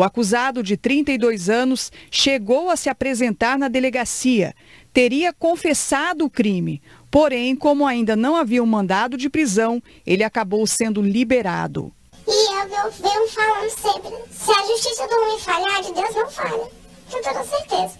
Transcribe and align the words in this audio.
O 0.00 0.02
acusado 0.02 0.62
de 0.62 0.78
32 0.78 1.50
anos 1.50 1.92
chegou 2.10 2.70
a 2.70 2.76
se 2.76 2.88
apresentar 2.88 3.58
na 3.58 3.68
delegacia. 3.68 4.54
Teria 4.94 5.30
confessado 5.30 6.24
o 6.24 6.30
crime, 6.30 6.80
porém, 7.10 7.54
como 7.54 7.86
ainda 7.86 8.16
não 8.16 8.34
havia 8.34 8.62
um 8.62 8.66
mandado 8.66 9.14
de 9.18 9.28
prisão, 9.28 9.78
ele 10.06 10.24
acabou 10.24 10.66
sendo 10.66 11.02
liberado. 11.02 11.92
E 12.26 12.30
eu, 12.30 12.82
eu 12.82 12.90
venho 12.92 13.28
falando 13.28 13.68
sempre: 13.68 14.10
se 14.32 14.50
a 14.50 14.66
justiça 14.68 15.06
do 15.06 15.14
homem 15.16 15.38
falhar, 15.38 15.82
de 15.82 15.92
Deus 15.92 16.14
não 16.14 16.30
falha. 16.30 16.70
Com 17.10 17.22
toda 17.22 17.44
certeza. 17.44 17.98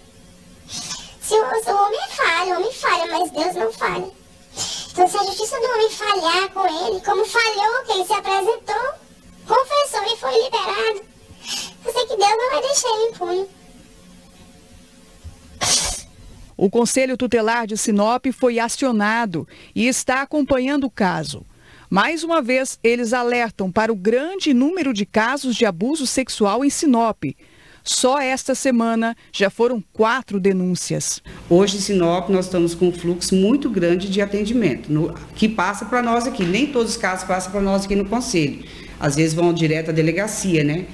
Se 1.21 1.35
o, 1.35 1.37
o 1.37 1.85
homem 1.85 2.09
falha, 2.09 2.53
o 2.55 2.57
homem 2.61 2.73
falha, 2.73 3.05
mas 3.11 3.29
Deus 3.29 3.55
não 3.55 3.71
falha. 3.71 4.11
Então, 4.91 5.07
se 5.07 5.17
a 5.17 5.23
justiça 5.23 5.55
do 5.59 5.65
homem 5.67 5.89
falhar 5.91 6.49
com 6.49 6.65
ele, 6.65 6.99
como 7.01 7.23
falhou, 7.25 7.85
que 7.85 7.91
ele 7.91 8.05
se 8.05 8.13
apresentou, 8.13 8.93
confessou 9.45 10.03
e 10.11 10.17
foi 10.17 10.43
liberado, 10.43 11.10
eu 11.85 11.91
sei 11.91 12.05
que 12.05 12.15
Deus 12.15 12.19
não 12.19 12.51
vai 12.51 12.61
deixar 12.61 12.89
ele 12.89 13.11
impune. 13.11 13.47
O 16.57 16.69
Conselho 16.69 17.17
Tutelar 17.17 17.65
de 17.65 17.75
Sinop 17.75 18.25
foi 18.31 18.59
acionado 18.59 19.47
e 19.73 19.87
está 19.87 20.21
acompanhando 20.21 20.85
o 20.85 20.91
caso. 20.91 21.43
Mais 21.89 22.23
uma 22.23 22.41
vez, 22.41 22.79
eles 22.83 23.13
alertam 23.13 23.71
para 23.71 23.91
o 23.91 23.95
grande 23.95 24.53
número 24.53 24.93
de 24.93 25.05
casos 25.05 25.55
de 25.55 25.65
abuso 25.65 26.05
sexual 26.05 26.63
em 26.63 26.69
Sinop. 26.69 27.23
Só 27.83 28.19
esta 28.19 28.53
semana 28.53 29.15
já 29.31 29.49
foram 29.49 29.83
quatro 29.91 30.39
denúncias. 30.39 31.21
Hoje 31.49 31.77
em 31.77 31.81
Sinop 31.81 32.29
nós 32.29 32.45
estamos 32.45 32.75
com 32.75 32.89
um 32.89 32.93
fluxo 32.93 33.35
muito 33.35 33.69
grande 33.69 34.07
de 34.07 34.21
atendimento, 34.21 34.91
no, 34.91 35.13
que 35.35 35.49
passa 35.49 35.85
para 35.85 36.01
nós 36.01 36.27
aqui. 36.27 36.45
Nem 36.45 36.67
todos 36.67 36.91
os 36.91 36.97
casos 36.97 37.27
passam 37.27 37.51
para 37.51 37.61
nós 37.61 37.85
aqui 37.85 37.95
no 37.95 38.05
Conselho. 38.05 38.63
Às 38.99 39.15
vezes 39.15 39.33
vão 39.33 39.51
direto 39.51 39.89
à 39.89 39.91
delegacia, 39.91 40.63
né? 40.63 40.85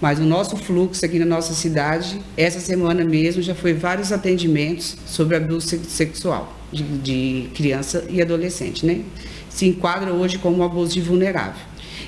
Mas 0.00 0.18
o 0.18 0.24
nosso 0.24 0.56
fluxo 0.56 1.04
aqui 1.04 1.18
na 1.18 1.26
nossa 1.26 1.52
cidade, 1.52 2.20
essa 2.36 2.58
semana 2.58 3.04
mesmo, 3.04 3.42
já 3.42 3.54
foi 3.54 3.74
vários 3.74 4.12
atendimentos 4.12 4.96
sobre 5.06 5.36
abuso 5.36 5.78
sexual 5.84 6.56
de, 6.72 6.82
de 6.82 7.48
criança 7.54 8.04
e 8.08 8.22
adolescente, 8.22 8.86
né? 8.86 9.04
se 9.50 9.66
enquadra 9.66 10.12
hoje 10.12 10.38
como 10.38 10.62
abuso 10.62 10.94
de 10.94 11.00
vulnerável. 11.00 11.60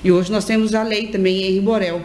E 0.02 0.10
hoje 0.10 0.32
nós 0.32 0.44
temos 0.44 0.74
a 0.74 0.82
lei 0.82 1.08
também 1.08 1.56
em 1.56 1.60
Borel. 1.60 2.00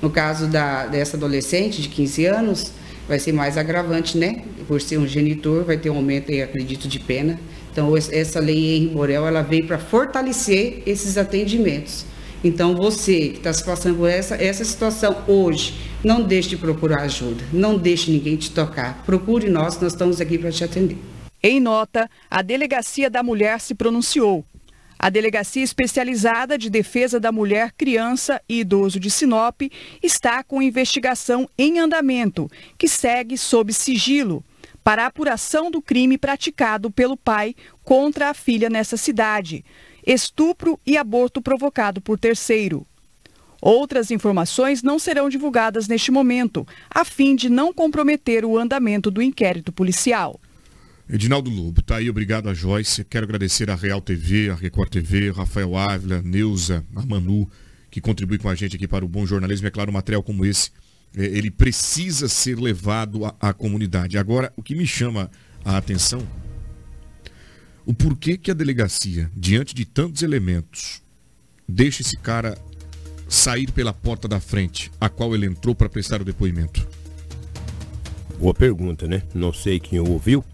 No 0.00 0.10
caso 0.10 0.48
da, 0.48 0.86
dessa 0.86 1.16
adolescente 1.16 1.80
de 1.80 1.88
15 1.88 2.26
anos, 2.26 2.72
vai 3.06 3.18
ser 3.18 3.32
mais 3.32 3.56
agravante, 3.56 4.18
né? 4.18 4.42
Por 4.66 4.80
ser 4.80 4.98
um 4.98 5.06
genitor, 5.06 5.64
vai 5.64 5.76
ter 5.76 5.90
um 5.90 5.96
aumento, 5.96 6.32
acredito, 6.32 6.88
de 6.88 6.98
pena. 6.98 7.38
Então, 7.70 7.96
essa 7.96 8.40
lei 8.40 8.78
em 8.78 8.88
Borel, 8.88 9.26
ela 9.26 9.42
veio 9.42 9.66
para 9.66 9.78
fortalecer 9.78 10.82
esses 10.84 11.16
atendimentos. 11.16 12.04
Então, 12.44 12.74
você 12.74 13.28
que 13.28 13.38
está 13.38 13.52
se 13.52 13.64
passando 13.64 13.96
por 13.96 14.08
essa, 14.08 14.34
essa 14.34 14.64
situação 14.64 15.24
hoje, 15.28 15.74
não 16.02 16.22
deixe 16.22 16.50
de 16.50 16.56
procurar 16.56 17.02
ajuda, 17.02 17.44
não 17.52 17.78
deixe 17.78 18.10
ninguém 18.10 18.36
te 18.36 18.50
tocar. 18.50 19.02
Procure 19.04 19.48
nós, 19.48 19.80
nós 19.80 19.92
estamos 19.92 20.20
aqui 20.20 20.38
para 20.38 20.50
te 20.50 20.64
atender. 20.64 20.98
Em 21.42 21.60
nota, 21.60 22.08
a 22.30 22.42
Delegacia 22.42 23.08
da 23.08 23.22
Mulher 23.22 23.60
se 23.60 23.74
pronunciou 23.74 24.44
a 25.02 25.10
Delegacia 25.10 25.64
Especializada 25.64 26.56
de 26.56 26.70
Defesa 26.70 27.18
da 27.18 27.32
Mulher, 27.32 27.72
Criança 27.76 28.40
e 28.48 28.60
Idoso 28.60 29.00
de 29.00 29.10
Sinop 29.10 29.62
está 30.00 30.44
com 30.44 30.62
investigação 30.62 31.48
em 31.58 31.80
andamento, 31.80 32.48
que 32.78 32.86
segue 32.86 33.36
sob 33.36 33.72
sigilo, 33.72 34.44
para 34.84 35.04
apuração 35.04 35.72
do 35.72 35.82
crime 35.82 36.16
praticado 36.16 36.88
pelo 36.88 37.16
pai 37.16 37.56
contra 37.82 38.30
a 38.30 38.34
filha 38.34 38.70
nessa 38.70 38.96
cidade, 38.96 39.64
estupro 40.06 40.78
e 40.86 40.96
aborto 40.96 41.40
provocado 41.40 42.00
por 42.00 42.18
terceiro. 42.18 42.86
Outras 43.60 44.10
informações 44.10 44.82
não 44.82 44.98
serão 44.98 45.28
divulgadas 45.28 45.86
neste 45.86 46.10
momento, 46.10 46.66
a 46.90 47.04
fim 47.04 47.36
de 47.36 47.48
não 47.48 47.72
comprometer 47.72 48.44
o 48.44 48.58
andamento 48.58 49.08
do 49.08 49.22
inquérito 49.22 49.70
policial. 49.70 50.40
Edinaldo 51.08 51.50
Lobo, 51.50 51.82
tá 51.82 51.96
aí, 51.96 52.08
obrigado 52.08 52.48
a 52.48 52.54
Joyce. 52.54 53.04
Quero 53.04 53.24
agradecer 53.24 53.70
a 53.70 53.74
Real 53.74 54.00
TV, 54.00 54.50
a 54.50 54.54
Record 54.54 54.88
TV, 54.90 55.30
Rafael 55.30 55.76
Ávila, 55.76 56.22
Neuza, 56.22 56.84
a 56.96 57.06
Manu, 57.06 57.48
que 57.90 58.00
contribui 58.00 58.38
com 58.38 58.48
a 58.48 58.54
gente 58.54 58.76
aqui 58.76 58.88
para 58.88 59.04
o 59.04 59.08
bom 59.08 59.26
jornalismo. 59.26 59.66
É 59.66 59.70
claro, 59.70 59.90
um 59.90 59.94
material 59.94 60.22
como 60.22 60.44
esse, 60.44 60.70
é, 61.16 61.24
ele 61.24 61.50
precisa 61.50 62.28
ser 62.28 62.58
levado 62.58 63.24
à, 63.24 63.34
à 63.38 63.52
comunidade. 63.52 64.16
Agora, 64.16 64.52
o 64.56 64.62
que 64.62 64.74
me 64.74 64.86
chama 64.86 65.30
a 65.64 65.76
atenção, 65.76 66.26
o 67.84 67.92
porquê 67.92 68.36
que 68.36 68.50
a 68.50 68.54
delegacia, 68.54 69.30
diante 69.34 69.74
de 69.74 69.84
tantos 69.84 70.22
elementos, 70.22 71.02
deixa 71.68 72.02
esse 72.02 72.16
cara 72.16 72.56
sair 73.28 73.70
pela 73.72 73.92
porta 73.92 74.28
da 74.28 74.40
frente, 74.40 74.90
a 75.00 75.08
qual 75.08 75.34
ele 75.34 75.46
entrou 75.46 75.74
para 75.74 75.88
prestar 75.88 76.20
o 76.20 76.24
depoimento? 76.24 76.86
Boa 78.38 78.54
pergunta, 78.54 79.06
né? 79.06 79.22
Não 79.34 79.52
sei 79.52 79.80
quem 79.80 79.98
ouviu, 79.98 80.44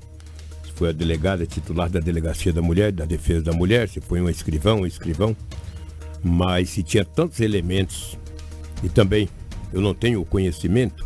foi 0.79 0.91
a 0.91 0.93
delegada 0.93 1.45
titular 1.45 1.91
da 1.91 1.99
Delegacia 1.99 2.53
da 2.53 2.63
Mulher, 2.63 2.93
da 2.93 3.05
Defesa 3.05 3.43
da 3.43 3.53
Mulher, 3.53 3.89
se 3.89 4.01
foi 4.01 4.21
um 4.21 4.31
escrivão, 4.31 4.83
um 4.83 4.87
escrivão, 4.87 5.37
mas 6.23 6.71
se 6.71 6.85
tinha 6.85 7.05
tantos 7.05 7.41
elementos 7.41 8.17
e 8.83 8.89
também 8.89 9.29
eu 9.73 9.81
não 9.81 9.93
tenho 9.93 10.21
o 10.21 10.25
conhecimento 10.25 11.05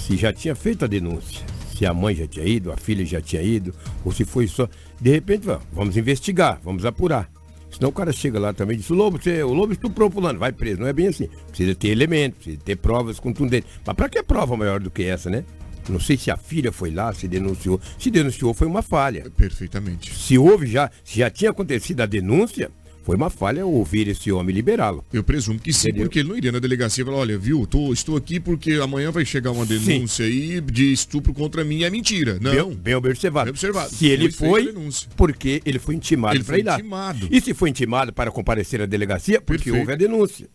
se 0.00 0.16
já 0.16 0.32
tinha 0.32 0.54
feito 0.54 0.86
a 0.86 0.88
denúncia, 0.88 1.44
se 1.82 1.86
a 1.86 1.92
mãe 1.92 2.14
já 2.14 2.28
tinha 2.28 2.46
ido, 2.46 2.70
a 2.70 2.76
filha 2.76 3.04
já 3.04 3.20
tinha 3.20 3.42
ido, 3.42 3.74
ou 4.04 4.12
se 4.12 4.24
foi 4.24 4.46
só. 4.46 4.68
De 5.00 5.10
repente, 5.10 5.48
vamos 5.72 5.96
investigar, 5.96 6.60
vamos 6.62 6.84
apurar. 6.84 7.28
Senão 7.72 7.88
o 7.88 7.92
cara 7.92 8.12
chega 8.12 8.38
lá 8.38 8.52
também 8.52 8.76
e 8.76 8.78
diz, 8.78 8.88
o 8.88 8.94
Lobo, 8.94 9.20
você, 9.20 9.42
o 9.42 9.52
Lobo 9.52 9.72
estuprou 9.72 10.08
fulano, 10.08 10.38
vai 10.38 10.52
preso. 10.52 10.80
Não 10.80 10.86
é 10.86 10.92
bem 10.92 11.08
assim. 11.08 11.28
Precisa 11.48 11.74
ter 11.74 11.88
elementos, 11.88 12.38
precisa 12.38 12.62
ter 12.64 12.76
provas 12.76 13.18
contundentes. 13.18 13.68
Mas 13.84 13.96
para 13.96 14.08
que 14.08 14.22
prova 14.22 14.56
maior 14.56 14.78
do 14.78 14.92
que 14.92 15.02
essa, 15.02 15.28
né? 15.28 15.44
Não 15.88 15.98
sei 15.98 16.16
se 16.16 16.30
a 16.30 16.36
filha 16.36 16.70
foi 16.70 16.92
lá, 16.92 17.12
se 17.12 17.26
denunciou. 17.26 17.80
Se 17.98 18.12
denunciou, 18.12 18.54
foi 18.54 18.68
uma 18.68 18.82
falha. 18.82 19.28
Perfeitamente. 19.36 20.14
Se 20.14 20.38
houve 20.38 20.68
já, 20.68 20.88
se 21.02 21.18
já 21.18 21.30
tinha 21.30 21.50
acontecido 21.50 22.02
a 22.02 22.06
denúncia, 22.06 22.70
foi 23.02 23.16
uma 23.16 23.30
falha 23.30 23.66
ouvir 23.66 24.08
esse 24.08 24.30
homem 24.30 24.54
liberá-lo. 24.54 25.04
Eu 25.12 25.24
presumo 25.24 25.58
que 25.58 25.72
sim, 25.72 25.88
Entendeu? 25.88 26.06
porque 26.06 26.20
ele 26.20 26.28
não 26.28 26.36
iria 26.36 26.52
na 26.52 26.58
delegacia 26.58 27.02
e 27.02 27.04
falar, 27.04 27.18
olha, 27.18 27.36
viu, 27.38 27.66
tô, 27.66 27.92
estou 27.92 28.16
aqui 28.16 28.38
porque 28.38 28.74
amanhã 28.74 29.10
vai 29.10 29.24
chegar 29.24 29.50
uma 29.50 29.66
denúncia 29.66 30.24
sim. 30.24 30.30
aí 30.30 30.60
de 30.60 30.92
estupro 30.92 31.34
contra 31.34 31.64
mim, 31.64 31.82
é 31.82 31.90
mentira. 31.90 32.38
Não. 32.40 32.68
Bem, 32.70 32.76
bem 32.76 32.94
observado. 32.94 33.46
Bem 33.46 33.50
observado. 33.50 33.94
Se 33.94 34.06
ele 34.06 34.30
foi, 34.30 34.72
porque 35.16 35.60
ele 35.64 35.78
foi 35.78 35.96
intimado 35.96 36.36
ele 36.36 36.44
para 36.44 36.58
ir 36.58 36.64
lá. 36.64 36.74
Intimado. 36.74 37.28
E 37.30 37.40
se 37.40 37.52
foi 37.54 37.70
intimado 37.70 38.12
para 38.12 38.30
comparecer 38.30 38.80
à 38.80 38.86
delegacia, 38.86 39.40
porque 39.40 39.64
Perfeito. 39.64 39.80
houve 39.80 39.92
a 39.92 39.96
denúncia. 39.96 40.48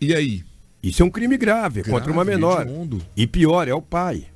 E 0.00 0.14
aí? 0.14 0.42
Isso 0.82 1.02
é 1.02 1.06
um 1.06 1.10
crime 1.10 1.38
grave, 1.38 1.80
grave 1.80 1.90
contra 1.90 2.12
uma 2.12 2.24
menor. 2.24 2.66
E 3.16 3.26
pior, 3.26 3.66
é 3.66 3.74
o 3.74 3.80
pai. 3.80 4.26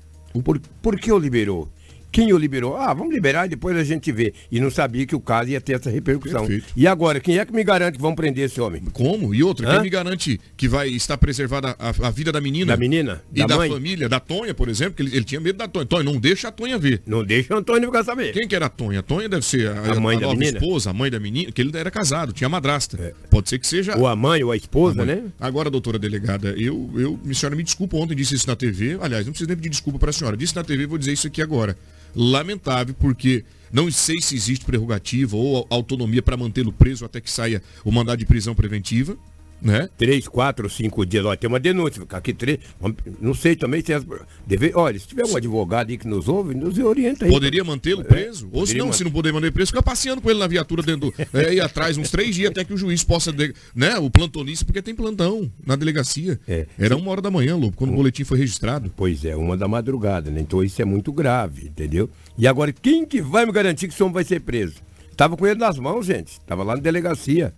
Por, 0.43 0.59
por 0.81 0.99
que 0.99 1.13
o 1.13 1.19
liberou? 1.19 1.71
Quem 2.19 2.33
o 2.33 2.37
liberou? 2.37 2.77
Ah, 2.77 2.93
vamos 2.93 3.15
liberar 3.15 3.47
e 3.47 3.51
depois 3.51 3.77
a 3.77 3.85
gente 3.85 4.11
vê. 4.11 4.35
E 4.51 4.59
não 4.59 4.73
sabia 4.73 5.07
que 5.07 5.15
o 5.15 5.21
caso 5.21 5.51
ia 5.51 5.61
ter 5.61 5.75
essa 5.75 5.89
repercussão. 5.89 6.41
Perfeito. 6.41 6.73
E 6.77 6.85
agora, 6.85 7.21
quem 7.21 7.39
é 7.39 7.47
que 7.47 7.53
me 7.53 7.63
garante 7.63 7.95
que 7.95 8.03
vão 8.03 8.13
prender 8.13 8.47
esse 8.47 8.61
homem? 8.61 8.83
Como? 8.93 9.33
E 9.33 9.41
outra, 9.45 9.69
Hã? 9.69 9.75
quem 9.75 9.83
me 9.83 9.89
garante 9.89 10.41
que 10.57 10.67
vai 10.67 10.89
estar 10.89 11.17
preservada 11.17 11.77
a, 11.79 12.09
a 12.09 12.11
vida 12.11 12.33
da 12.33 12.41
menina? 12.41 12.73
Da 12.73 12.77
menina? 12.77 13.23
E 13.33 13.39
da, 13.39 13.47
da 13.47 13.69
família, 13.69 14.09
da 14.09 14.19
Tonha, 14.19 14.53
por 14.53 14.69
exemplo, 14.69 14.95
que 14.95 15.03
ele, 15.03 15.15
ele, 15.15 15.25
tinha 15.25 15.41
medo 15.41 15.59
da 15.59 15.69
Tonha. 15.69 15.87
Tonha, 15.87 16.03
não 16.03 16.19
deixa 16.19 16.49
a 16.49 16.51
Tonha 16.51 16.77
ver. 16.77 17.01
Não 17.07 17.23
deixa 17.23 17.57
a 17.57 17.63
Tonha 17.63 17.87
ficar 17.87 18.03
saber. 18.03 18.33
Quem 18.33 18.49
que 18.49 18.57
era 18.57 18.67
a 18.67 18.69
Tonha? 18.69 18.99
A 18.99 19.03
Tonha 19.03 19.29
deve 19.29 19.45
ser 19.45 19.69
a, 19.69 19.93
a 19.93 20.01
mãe 20.01 20.17
a 20.17 20.21
da 20.21 20.29
menina? 20.31 20.59
esposa, 20.59 20.91
a 20.91 20.93
mãe 20.93 21.13
da 21.13 21.21
menina, 21.21 21.53
que 21.53 21.63
ele 21.63 21.71
era 21.73 21.89
casado, 21.89 22.33
tinha 22.33 22.49
madrasta. 22.49 23.01
É. 23.01 23.15
Pode 23.31 23.49
ser 23.49 23.61
que 23.61 23.67
seja. 23.69 23.97
Ou 23.97 24.09
a 24.09 24.17
mãe 24.17 24.43
ou 24.43 24.51
a 24.51 24.57
esposa, 24.57 25.03
a 25.03 25.05
né? 25.05 25.23
Agora, 25.39 25.71
doutora 25.71 26.01
delegada, 26.01 26.53
eu, 26.59 26.91
eu, 26.97 27.21
a 27.31 27.33
senhora 27.35 27.55
me 27.55 27.63
desculpa, 27.63 27.97
ontem 27.97 28.17
disse 28.17 28.35
isso 28.35 28.49
na 28.49 28.57
TV. 28.57 28.99
Aliás, 29.01 29.25
não 29.25 29.33
precisa 29.33 29.47
nem 29.47 29.57
pedir 29.57 29.69
desculpa 29.69 30.01
para 30.01 30.11
a 30.11 30.13
senhora. 30.13 30.37
Disse 30.37 30.57
na 30.57 30.65
TV, 30.65 30.85
vou 30.85 30.99
dizer 30.99 31.13
isso 31.13 31.29
aqui 31.29 31.41
agora 31.41 31.77
lamentável, 32.15 32.95
porque 32.99 33.45
não 33.73 33.91
sei 33.91 34.21
se 34.21 34.35
existe 34.35 34.65
prerrogativa 34.65 35.37
ou 35.37 35.67
autonomia 35.71 36.23
para 36.23 36.37
mantê-lo 36.37 36.73
preso 36.73 37.05
até 37.05 37.21
que 37.21 37.31
saia 37.31 37.63
o 37.85 37.93
mandado 37.93 38.19
de 38.19 38.27
prisão 38.27 38.55
preventiva 38.55 39.17
né? 39.61 39.89
Três, 39.97 40.29
quatro, 40.29 40.69
cinco 40.71 41.05
dias. 41.05 41.25
Olha, 41.25 41.37
tem 41.37 41.49
uma 41.49 41.61
denúncia. 41.61 42.03
Aqui 42.11 42.33
três. 42.33 42.59
Não 43.21 43.35
sei 43.35 43.57
também 43.57 43.83
se 43.85 43.93
as, 43.93 44.05
deve, 44.47 44.73
Olha, 44.75 44.99
se 44.99 45.07
tiver 45.07 45.25
um 45.25 45.37
advogado 45.37 45.91
aí 45.91 45.99
que 45.99 46.07
nos 46.07 46.29
ouve, 46.29 46.55
nos 46.55 46.79
orienta 46.79 47.25
aí. 47.25 47.31
Poderia 47.31 47.65
mantê-lo 47.65 48.05
preso? 48.05 48.47
É, 48.53 48.59
Ou 48.59 48.67
se 48.67 48.77
não, 48.77 48.87
manter. 48.87 48.99
se 48.99 49.05
não 49.05 49.11
puder 49.11 49.33
manter 49.33 49.53
preso, 49.53 49.71
fica 49.71 49.83
passeando 49.83 50.21
com 50.21 50.31
ele 50.31 50.39
na 50.39 50.47
viatura 50.47 50.83
dentro 50.83 51.11
do, 51.11 51.39
é, 51.39 51.61
atrás 51.61 51.97
uns 51.97 52.11
três 52.11 52.35
dias 52.35 52.51
até 52.51 52.65
que 52.65 52.73
o 52.73 52.77
juiz 52.77 53.03
possa. 53.05 53.35
Né? 53.75 53.97
O 53.99 54.11
plantonista, 54.11 54.65
porque 54.65 54.83
tem 54.83 54.95
plantão 54.95 55.51
na 55.65 55.77
delegacia. 55.77 56.39
É. 56.47 56.67
Era 56.79 56.97
uma 56.97 57.11
hora 57.11 57.21
da 57.21 57.31
manhã, 57.31 57.57
Lobo, 57.57 57.77
quando 57.77 57.91
um, 57.91 57.95
o 57.95 57.97
boletim 57.97 58.25
foi 58.25 58.39
registrado. 58.39 58.93
Pois 58.97 59.25
é, 59.25 59.37
uma 59.37 59.57
da 59.57 59.69
madrugada, 59.69 60.31
né? 60.31 60.41
Então 60.41 60.63
isso 60.63 60.81
é 60.81 60.85
muito 60.85 61.13
grave, 61.13 61.67
entendeu? 61.67 62.09
E 62.37 62.47
agora, 62.47 62.73
quem 62.73 63.05
que 63.05 63.21
vai 63.21 63.45
me 63.45 63.53
garantir 63.53 63.89
que 63.89 63.95
esse 63.95 64.03
homem 64.03 64.15
vai 64.15 64.25
ser 64.25 64.41
preso? 64.41 64.77
Tava 65.17 65.37
com 65.37 65.47
ele 65.47 65.59
nas 65.59 65.77
mãos, 65.79 66.07
gente. 66.07 66.41
Tava 66.43 66.63
lá 66.63 66.77
na 66.77 66.81
delegacia. 66.81 67.53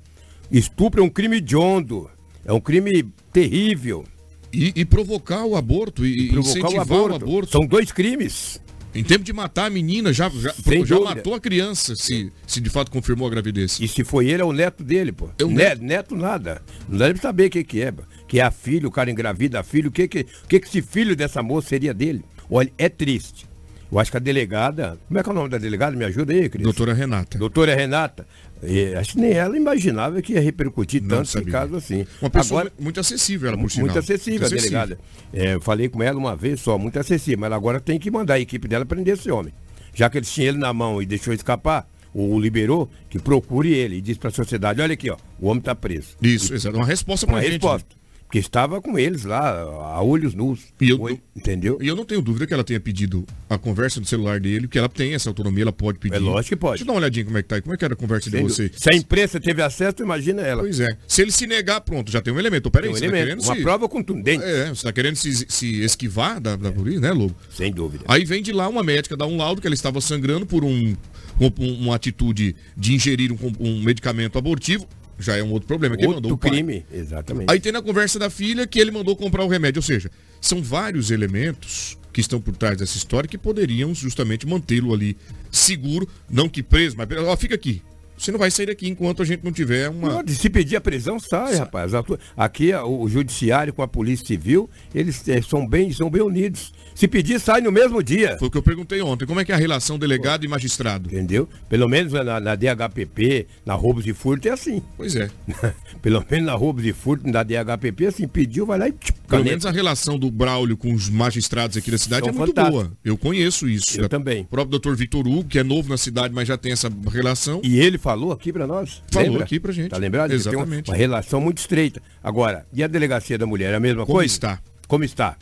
Estupro 0.50 1.00
é 1.00 1.04
um 1.04 1.10
crime 1.10 1.36
hediondo. 1.36 2.10
É 2.44 2.52
um 2.52 2.60
crime 2.60 3.06
terrível. 3.32 4.04
E, 4.52 4.72
e 4.74 4.84
provocar 4.84 5.44
o 5.44 5.54
aborto 5.54 6.04
e, 6.04 6.26
e 6.26 6.28
provocar 6.30 6.68
o 6.70 6.80
aborto. 6.80 7.12
o 7.12 7.28
aborto. 7.28 7.52
São 7.52 7.66
dois 7.66 7.92
crimes. 7.92 8.60
Em 8.92 9.04
tempo 9.04 9.24
de 9.24 9.32
matar 9.32 9.66
a 9.66 9.70
menina, 9.70 10.12
já, 10.12 10.28
já, 10.28 10.52
já 10.84 11.00
matou 11.00 11.34
a 11.34 11.40
criança, 11.40 11.94
se, 11.94 12.32
se 12.44 12.60
de 12.60 12.68
fato 12.68 12.90
confirmou 12.90 13.28
a 13.28 13.30
gravidez. 13.30 13.78
E 13.78 13.86
se 13.86 14.02
foi 14.02 14.28
ele, 14.28 14.42
é 14.42 14.44
o 14.44 14.52
neto 14.52 14.82
dele, 14.82 15.12
pô. 15.12 15.28
É 15.38 15.44
neto. 15.44 15.82
neto. 15.82 16.16
nada. 16.16 16.60
Não 16.88 16.98
deve 16.98 17.20
saber 17.20 17.46
o 17.46 17.50
que, 17.50 17.62
que 17.62 17.82
é. 17.82 17.94
que 18.26 18.40
é 18.40 18.42
a 18.42 18.50
filha, 18.50 18.88
o 18.88 18.90
cara 18.90 19.08
engravida 19.08 19.60
a 19.60 19.62
filha, 19.62 19.88
o 19.88 19.92
que 19.92 20.08
que, 20.08 20.26
o 20.44 20.48
que 20.48 20.58
que 20.58 20.66
esse 20.66 20.82
filho 20.82 21.14
dessa 21.14 21.40
moça 21.40 21.68
seria 21.68 21.94
dele? 21.94 22.24
Olha, 22.50 22.72
é 22.76 22.88
triste. 22.88 23.48
Eu 23.90 23.98
acho 23.98 24.10
que 24.10 24.16
a 24.16 24.20
delegada, 24.20 24.98
como 25.08 25.18
é 25.18 25.22
que 25.22 25.28
é 25.28 25.32
o 25.32 25.34
nome 25.34 25.48
da 25.48 25.58
delegada? 25.58 25.96
Me 25.96 26.04
ajuda 26.04 26.32
aí, 26.32 26.48
Cris. 26.48 26.62
Doutora 26.62 26.94
Renata. 26.94 27.38
Doutora 27.38 27.74
Renata. 27.74 28.26
E, 28.62 28.94
acho 28.94 29.12
que 29.14 29.20
nem 29.20 29.32
ela 29.32 29.56
imaginava 29.56 30.20
que 30.20 30.34
ia 30.34 30.40
repercutir 30.40 31.02
Não 31.02 31.22
tanto 31.22 31.38
em 31.38 31.44
caso 31.44 31.76
assim. 31.76 32.06
Uma 32.20 32.28
pessoa 32.30 32.60
Agora, 32.60 32.74
muito 32.78 33.00
acessível, 33.00 33.48
ela, 33.48 33.58
por 33.58 33.70
sinal. 33.70 33.86
muito 33.86 33.98
acessível, 33.98 34.46
a 34.46 34.50
delegada. 34.50 34.98
É, 35.32 35.54
eu 35.54 35.60
falei 35.60 35.88
com 35.88 36.02
ela 36.02 36.18
uma 36.18 36.36
vez 36.36 36.60
só, 36.60 36.76
muito 36.76 36.98
acessível, 36.98 37.38
mas 37.38 37.46
ela 37.46 37.56
agora 37.56 37.80
tem 37.80 37.98
que 37.98 38.10
mandar 38.10 38.34
a 38.34 38.40
equipe 38.40 38.68
dela 38.68 38.84
prender 38.84 39.14
esse 39.14 39.30
homem. 39.30 39.52
Já 39.94 40.10
que 40.10 40.18
eles 40.18 40.30
tinham 40.30 40.48
ele 40.50 40.58
na 40.58 40.72
mão 40.72 41.00
e 41.02 41.06
deixou 41.06 41.32
escapar, 41.32 41.88
ou 42.12 42.34
o 42.34 42.40
liberou, 42.40 42.88
que 43.08 43.18
procure 43.18 43.72
ele 43.72 43.96
e 43.96 44.00
diz 44.00 44.18
para 44.18 44.28
a 44.28 44.32
sociedade, 44.32 44.80
olha 44.80 44.94
aqui, 44.94 45.10
ó, 45.10 45.16
o 45.40 45.46
homem 45.46 45.60
está 45.60 45.74
preso. 45.74 46.16
Isso, 46.20 46.52
exato. 46.54 46.76
Uma 46.76 46.86
resposta 46.86 47.26
pra 47.26 47.36
Uma 47.36 47.42
gente. 47.42 47.52
resposta. 47.52 47.99
Porque 48.30 48.38
estava 48.38 48.80
com 48.80 48.96
eles 48.96 49.24
lá, 49.24 49.60
a 49.60 50.00
olhos 50.04 50.34
nus. 50.34 50.60
E 50.80 50.90
eu- 50.90 51.00
Oi, 51.00 51.20
entendeu? 51.34 51.78
E 51.82 51.88
eu 51.88 51.96
não 51.96 52.04
tenho 52.04 52.22
dúvida 52.22 52.46
que 52.46 52.54
ela 52.54 52.62
tenha 52.62 52.78
pedido 52.78 53.26
a 53.48 53.58
conversa 53.58 53.98
no 53.98 54.06
celular 54.06 54.38
dele, 54.38 54.68
que 54.68 54.78
ela 54.78 54.88
tem 54.88 55.14
essa 55.14 55.28
autonomia, 55.28 55.64
ela 55.64 55.72
pode 55.72 55.98
pedir. 55.98 56.14
É 56.14 56.18
lógico 56.20 56.50
que 56.50 56.56
pode. 56.56 56.74
Deixa 56.74 56.84
eu 56.84 56.86
dar 56.86 56.92
uma 56.92 57.00
olhadinha 57.00 57.24
como 57.24 57.38
é 57.38 57.42
que 57.42 57.48
tá 57.48 57.56
aí. 57.56 57.60
Como 57.60 57.74
é 57.74 57.76
que 57.76 57.84
era 57.84 57.94
a 57.94 57.96
conversa 57.96 58.30
de 58.30 58.36
Sem 58.36 58.46
você? 58.46 58.62
dúvida. 58.68 58.78
Se 58.80 58.88
a 58.88 58.96
imprensa 58.96 59.40
teve 59.40 59.60
acesso, 59.60 59.96
imagina 60.00 60.42
ela. 60.42 60.62
Pois 60.62 60.78
é. 60.78 60.86
Se 61.08 61.22
ele 61.22 61.32
se 61.32 61.44
negar, 61.44 61.80
pronto, 61.80 62.08
já 62.12 62.22
tem 62.22 62.32
um 62.32 62.38
elemento. 62.38 62.70
Peraí, 62.70 62.88
um 62.88 62.92
você 62.94 63.00
tá 63.00 63.06
elemento, 63.06 63.26
querendo 63.26 63.42
uma 63.42 63.56
se... 63.56 63.62
prova 63.62 63.88
contundente. 63.88 64.44
É, 64.44 64.68
você 64.68 64.84
tá 64.84 64.92
querendo 64.92 65.16
se, 65.16 65.46
se 65.50 65.82
esquivar 65.82 66.40
da, 66.40 66.54
da 66.54 66.70
polícia, 66.70 67.00
né, 67.00 67.10
Lobo? 67.10 67.34
Sem 67.50 67.72
dúvida. 67.72 68.04
Aí 68.06 68.24
vem 68.24 68.44
de 68.44 68.52
lá 68.52 68.68
uma 68.68 68.84
médica 68.84 69.16
dar 69.16 69.26
um 69.26 69.36
laudo 69.36 69.60
que 69.60 69.66
ela 69.66 69.74
estava 69.74 70.00
sangrando 70.00 70.46
por 70.46 70.62
um, 70.64 70.94
um- 71.40 71.50
uma 71.58 71.96
atitude 71.96 72.54
de 72.76 72.94
ingerir 72.94 73.32
um, 73.32 73.52
um 73.58 73.82
medicamento 73.82 74.38
abortivo. 74.38 74.86
Já 75.20 75.36
é 75.36 75.42
um 75.42 75.50
outro 75.52 75.66
problema. 75.68 75.96
Quem 75.96 76.08
mandou 76.08 76.32
Outro 76.32 76.34
o 76.34 76.38
pai. 76.38 76.50
crime, 76.50 76.84
exatamente. 76.92 77.50
Aí 77.50 77.60
tem 77.60 77.70
na 77.70 77.82
conversa 77.82 78.18
da 78.18 78.30
filha 78.30 78.66
que 78.66 78.80
ele 78.80 78.90
mandou 78.90 79.14
comprar 79.14 79.44
o 79.44 79.48
remédio. 79.48 79.78
Ou 79.78 79.82
seja, 79.82 80.10
são 80.40 80.62
vários 80.62 81.10
elementos 81.10 81.98
que 82.12 82.20
estão 82.20 82.40
por 82.40 82.56
trás 82.56 82.76
dessa 82.78 82.96
história 82.96 83.28
que 83.28 83.38
poderiam 83.38 83.94
justamente 83.94 84.46
mantê-lo 84.46 84.92
ali 84.92 85.16
seguro, 85.50 86.08
não 86.28 86.48
que 86.48 86.62
preso, 86.62 86.96
mas 86.96 87.08
ó, 87.18 87.36
fica 87.36 87.54
aqui. 87.54 87.82
Você 88.20 88.30
não 88.30 88.38
vai 88.38 88.50
sair 88.50 88.66
daqui 88.66 88.86
enquanto 88.88 89.22
a 89.22 89.24
gente 89.24 89.42
não 89.42 89.50
tiver 89.50 89.88
uma. 89.88 90.22
Não, 90.22 90.28
se 90.28 90.50
pedir 90.50 90.76
a 90.76 90.80
prisão, 90.80 91.18
sai, 91.18 91.56
rapaz. 91.56 91.92
Aqui 92.36 92.72
a- 92.72 92.84
o 92.84 93.08
judiciário 93.08 93.72
com 93.72 93.82
a 93.82 93.88
polícia 93.88 94.26
civil, 94.26 94.68
eles 94.94 95.26
eh, 95.28 95.40
são 95.40 95.66
bem, 95.66 95.90
são 95.92 96.10
bem 96.10 96.20
unidos. 96.22 96.72
Se 96.94 97.08
pedir, 97.08 97.40
sai 97.40 97.62
no 97.62 97.72
mesmo 97.72 98.02
dia. 98.02 98.36
Foi 98.38 98.48
o 98.48 98.50
que 98.50 98.58
eu 98.58 98.62
perguntei 98.62 99.00
ontem. 99.00 99.24
Como 99.24 99.40
é 99.40 99.44
que 99.44 99.52
é 99.52 99.54
a 99.54 99.58
relação 99.58 99.98
delegado 99.98 100.44
e 100.44 100.48
magistrado? 100.48 101.08
Entendeu? 101.08 101.48
Pelo 101.68 101.88
menos 101.88 102.12
na, 102.12 102.38
na 102.38 102.54
DHPP, 102.54 103.46
na 103.64 103.72
roubos 103.74 104.06
e 104.06 104.12
furto 104.12 104.46
é 104.48 104.50
assim. 104.50 104.82
Pois 104.98 105.16
é. 105.16 105.30
Pelo 106.02 106.22
menos 106.30 106.46
na 106.46 106.54
roubos 106.54 106.84
e 106.84 106.92
furto, 106.92 107.26
na 107.26 107.42
DHPP, 107.42 108.06
assim, 108.06 108.28
pediu, 108.28 108.66
vai 108.66 108.78
lá 108.78 108.88
e 108.88 108.92
tchum, 108.92 109.14
Pelo 109.28 109.44
menos 109.44 109.64
a 109.64 109.70
relação 109.70 110.18
do 110.18 110.30
Braulio 110.30 110.76
com 110.76 110.92
os 110.92 111.08
magistrados 111.08 111.76
aqui 111.76 111.90
da 111.90 111.96
cidade 111.98 112.26
São 112.26 112.34
é 112.34 112.36
muito 112.36 112.48
fantásticos. 112.54 112.82
boa. 112.84 112.96
Eu 113.02 113.16
conheço 113.16 113.66
isso. 113.68 113.98
Eu 113.98 114.08
também. 114.08 114.42
O 114.42 114.46
próprio 114.46 114.72
doutor 114.72 114.94
Vitor 114.96 115.26
Hugo, 115.26 115.44
que 115.44 115.58
é 115.58 115.62
novo 115.62 115.88
na 115.88 115.96
cidade, 115.96 116.34
mas 116.34 116.46
já 116.48 116.58
tem 116.58 116.72
essa 116.72 116.90
relação. 117.10 117.60
E 117.64 117.78
ele 117.78 117.96
falou 118.10 118.32
aqui 118.32 118.52
pra 118.52 118.66
nós. 118.66 119.02
Falou 119.12 119.28
lembra? 119.28 119.44
aqui 119.44 119.60
pra 119.60 119.72
gente. 119.72 119.90
Tá 119.90 119.96
lembrado? 119.96 120.32
Ele 120.32 120.42
tem 120.42 120.52
uma- 120.52 120.62
Exatamente. 120.62 120.90
uma 120.90 120.96
relação 120.96 121.40
muito 121.40 121.58
estreita. 121.58 122.02
Agora, 122.22 122.66
e 122.72 122.82
a 122.82 122.86
delegacia 122.86 123.38
da 123.38 123.46
mulher? 123.46 123.72
É 123.72 123.76
a 123.76 123.80
mesma 123.80 124.04
Como 124.04 124.18
coisa? 124.18 124.32
está? 124.32 124.58
Como 124.88 125.04
está? 125.04 125.36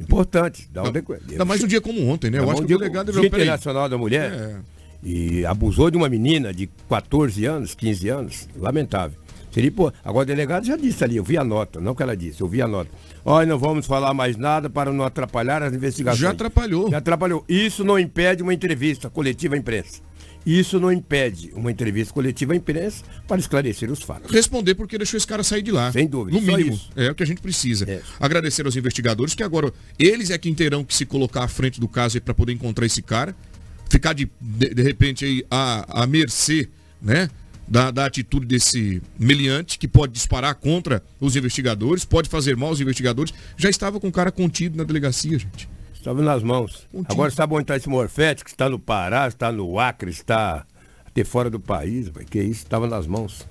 Importante. 0.00 0.68
Dá 0.72 0.84
um 0.84 0.92
deco- 0.92 1.14
Ainda 1.28 1.44
mais 1.44 1.62
um 1.62 1.66
dia 1.66 1.80
como 1.80 2.06
ontem, 2.08 2.30
né? 2.30 2.38
Eu 2.38 2.46
Tá 2.46 2.52
acho 2.52 2.60
bom, 2.62 2.66
que 2.68 2.74
o 2.74 2.78
delegado... 2.78 3.12
Dia. 3.12 3.26
Internacional 3.26 3.88
da 3.88 3.98
Mulher. 3.98 4.32
É. 4.32 4.56
E 5.02 5.44
abusou 5.46 5.90
de 5.90 5.96
uma 5.96 6.08
menina 6.08 6.52
de 6.52 6.68
14 6.88 7.44
anos, 7.44 7.74
15 7.74 8.08
anos. 8.08 8.48
Lamentável. 8.56 9.18
Seria, 9.50 9.72
pô, 9.72 9.92
agora 10.04 10.22
o 10.24 10.26
delegado 10.26 10.66
já 10.66 10.76
disse 10.76 11.02
ali, 11.02 11.16
eu 11.16 11.24
vi 11.24 11.36
a 11.36 11.42
nota, 11.42 11.80
não 11.80 11.94
que 11.94 12.02
ela 12.02 12.16
disse, 12.16 12.40
eu 12.42 12.46
vi 12.46 12.60
a 12.60 12.68
nota. 12.68 12.90
Olha, 13.24 13.46
não 13.46 13.58
vamos 13.58 13.86
falar 13.86 14.12
mais 14.12 14.36
nada 14.36 14.68
para 14.68 14.92
não 14.92 15.04
atrapalhar 15.04 15.62
as 15.62 15.72
investigações. 15.72 16.20
Já 16.20 16.30
atrapalhou. 16.30 16.90
Já 16.90 16.98
atrapalhou. 16.98 17.44
Isso 17.48 17.82
não 17.82 17.98
impede 17.98 18.42
uma 18.42 18.52
entrevista 18.54 19.08
coletiva 19.10 19.54
à 19.54 19.58
imprensa. 19.58 20.00
Isso 20.48 20.80
não 20.80 20.90
impede 20.90 21.52
uma 21.54 21.70
entrevista 21.70 22.14
coletiva 22.14 22.54
à 22.54 22.56
imprensa 22.56 23.04
para 23.26 23.38
esclarecer 23.38 23.90
os 23.90 24.00
fatos. 24.00 24.30
responder 24.30 24.74
porque 24.74 24.96
deixou 24.96 25.18
esse 25.18 25.26
cara 25.26 25.42
sair 25.44 25.60
de 25.60 25.70
lá. 25.70 25.92
Sem 25.92 26.06
dúvida, 26.06 26.40
No 26.40 26.42
mínimo. 26.42 26.80
É 26.96 27.10
o 27.10 27.14
que 27.14 27.22
a 27.22 27.26
gente 27.26 27.42
precisa. 27.42 27.84
É. 27.86 28.00
Agradecer 28.18 28.64
aos 28.64 28.74
investigadores, 28.74 29.34
que 29.34 29.42
agora 29.42 29.70
eles 29.98 30.30
é 30.30 30.38
quem 30.38 30.54
terão 30.54 30.82
que 30.82 30.94
se 30.94 31.04
colocar 31.04 31.44
à 31.44 31.48
frente 31.48 31.78
do 31.78 31.86
caso 31.86 32.18
para 32.22 32.32
poder 32.32 32.54
encontrar 32.54 32.86
esse 32.86 33.02
cara. 33.02 33.36
Ficar 33.90 34.14
de, 34.14 34.30
de, 34.40 34.74
de 34.74 34.82
repente 34.82 35.22
aí 35.26 35.44
à, 35.50 36.02
à 36.02 36.06
mercê, 36.06 36.66
né? 37.02 37.28
Da, 37.66 37.90
da 37.90 38.06
atitude 38.06 38.46
desse 38.46 39.02
meliante 39.18 39.78
que 39.78 39.86
pode 39.86 40.14
disparar 40.14 40.54
contra 40.54 41.02
os 41.20 41.36
investigadores, 41.36 42.06
pode 42.06 42.26
fazer 42.30 42.56
mal 42.56 42.70
aos 42.70 42.80
investigadores. 42.80 43.34
Já 43.58 43.68
estava 43.68 44.00
com 44.00 44.08
o 44.08 44.12
cara 44.12 44.32
contido 44.32 44.78
na 44.78 44.84
delegacia, 44.84 45.38
gente. 45.38 45.68
Estava 46.08 46.22
nas 46.22 46.42
mãos. 46.42 46.88
Um 46.92 47.02
time. 47.02 47.06
Agora 47.12 47.30
sabe 47.30 47.52
onde 47.52 47.64
está 47.64 47.76
esse 47.76 47.86
Morfete, 47.86 48.42
que 48.42 48.48
está 48.48 48.66
no 48.70 48.78
Pará, 48.78 49.28
está 49.28 49.52
no 49.52 49.78
Acre, 49.78 50.10
está 50.10 50.66
até 51.04 51.22
fora 51.22 51.50
do 51.50 51.60
país, 51.60 52.08
vai, 52.08 52.24
que 52.24 52.40
isso, 52.40 52.62
estava 52.62 52.86
nas 52.86 53.06
mãos. 53.06 53.46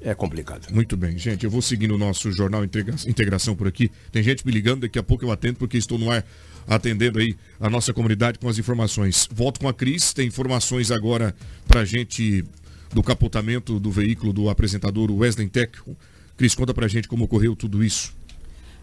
É 0.00 0.14
complicado. 0.14 0.72
Muito 0.72 0.96
bem, 0.96 1.18
gente. 1.18 1.42
Eu 1.44 1.50
vou 1.50 1.60
seguindo 1.60 1.96
o 1.96 1.98
nosso 1.98 2.30
jornal 2.30 2.64
Integra- 2.64 2.94
Integração 3.04 3.56
por 3.56 3.66
aqui. 3.66 3.90
Tem 4.12 4.22
gente 4.22 4.46
me 4.46 4.52
ligando, 4.52 4.82
daqui 4.82 4.96
a 4.96 5.02
pouco 5.02 5.24
eu 5.24 5.32
atendo, 5.32 5.58
porque 5.58 5.76
estou 5.76 5.98
no 5.98 6.08
ar 6.08 6.24
atendendo 6.68 7.18
aí 7.18 7.34
a 7.58 7.68
nossa 7.68 7.92
comunidade 7.92 8.38
com 8.38 8.48
as 8.48 8.58
informações. 8.58 9.28
Volto 9.32 9.58
com 9.58 9.68
a 9.68 9.74
Cris, 9.74 10.12
tem 10.12 10.28
informações 10.28 10.92
agora 10.92 11.34
pra 11.66 11.84
gente 11.84 12.44
do 12.92 13.02
capotamento 13.02 13.80
do 13.80 13.90
veículo 13.90 14.32
do 14.32 14.48
apresentador 14.48 15.10
Wesley 15.10 15.48
Tech. 15.48 15.72
Cris, 16.36 16.54
conta 16.54 16.72
pra 16.72 16.86
gente 16.86 17.08
como 17.08 17.24
ocorreu 17.24 17.56
tudo 17.56 17.82
isso. 17.82 18.16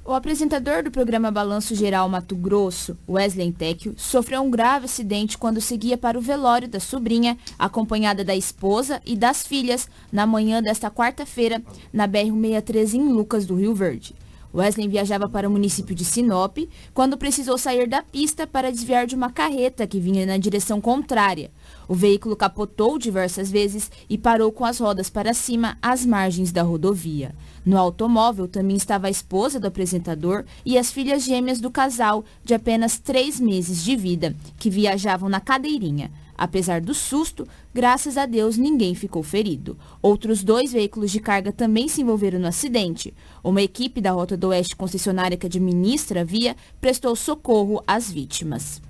O 0.07 0.13
apresentador 0.13 0.83
do 0.83 0.91
programa 0.91 1.31
Balanço 1.31 1.73
Geral 1.73 2.07
Mato 2.07 2.35
Grosso, 2.35 2.95
Wesley 3.09 3.51
Tecchio, 3.51 3.95
sofreu 3.97 4.43
um 4.43 4.51
grave 4.51 4.85
acidente 4.85 5.35
quando 5.35 5.59
seguia 5.59 5.97
para 5.97 6.15
o 6.15 6.21
velório 6.21 6.67
da 6.67 6.79
sobrinha, 6.79 7.35
acompanhada 7.57 8.23
da 8.23 8.35
esposa 8.35 9.01
e 9.03 9.15
das 9.15 9.41
filhas, 9.41 9.89
na 10.11 10.27
manhã 10.27 10.61
desta 10.61 10.91
quarta-feira, 10.91 11.59
na 11.91 12.07
BR-163 12.07 12.93
em 12.93 13.11
Lucas 13.11 13.47
do 13.47 13.55
Rio 13.55 13.73
Verde. 13.73 14.13
Wesley 14.55 14.87
viajava 14.87 15.27
para 15.27 15.47
o 15.47 15.51
município 15.51 15.93
de 15.93 16.05
Sinop 16.05 16.57
quando 16.93 17.17
precisou 17.17 17.57
sair 17.57 17.87
da 17.87 18.01
pista 18.01 18.47
para 18.47 18.71
desviar 18.71 19.05
de 19.05 19.13
uma 19.13 19.29
carreta 19.29 19.85
que 19.85 19.99
vinha 19.99 20.25
na 20.25 20.37
direção 20.37 20.79
contrária. 20.79 21.51
O 21.87 21.93
veículo 21.93 22.35
capotou 22.35 22.97
diversas 22.97 23.51
vezes 23.51 23.91
e 24.09 24.17
parou 24.17 24.51
com 24.51 24.63
as 24.63 24.79
rodas 24.79 25.09
para 25.09 25.33
cima 25.33 25.77
às 25.81 26.05
margens 26.05 26.51
da 26.51 26.63
rodovia. 26.63 27.35
No 27.65 27.77
automóvel 27.77 28.47
também 28.47 28.77
estava 28.77 29.07
a 29.07 29.11
esposa 29.11 29.59
do 29.59 29.67
apresentador 29.67 30.45
e 30.65 30.77
as 30.77 30.91
filhas 30.91 31.23
gêmeas 31.23 31.59
do 31.59 31.69
casal, 31.69 32.23
de 32.43 32.53
apenas 32.53 32.97
três 32.97 33.39
meses 33.39 33.83
de 33.83 33.95
vida, 33.95 34.35
que 34.57 34.69
viajavam 34.69 35.27
na 35.27 35.41
cadeirinha. 35.41 36.11
Apesar 36.37 36.81
do 36.81 36.93
susto, 36.93 37.47
graças 37.73 38.17
a 38.17 38.25
Deus 38.25 38.57
ninguém 38.57 38.93
ficou 38.93 39.23
ferido. 39.23 39.77
Outros 40.01 40.43
dois 40.43 40.71
veículos 40.71 41.11
de 41.11 41.19
carga 41.19 41.51
também 41.51 41.87
se 41.87 42.01
envolveram 42.01 42.39
no 42.39 42.47
acidente. 42.47 43.13
Uma 43.43 43.61
equipe 43.61 44.01
da 44.01 44.11
Rota 44.11 44.35
do 44.35 44.47
Oeste 44.49 44.75
concessionária 44.75 45.37
que 45.37 45.47
administra 45.47 46.21
a 46.21 46.23
via 46.23 46.55
prestou 46.81 47.15
socorro 47.15 47.81
às 47.87 48.11
vítimas. 48.11 48.81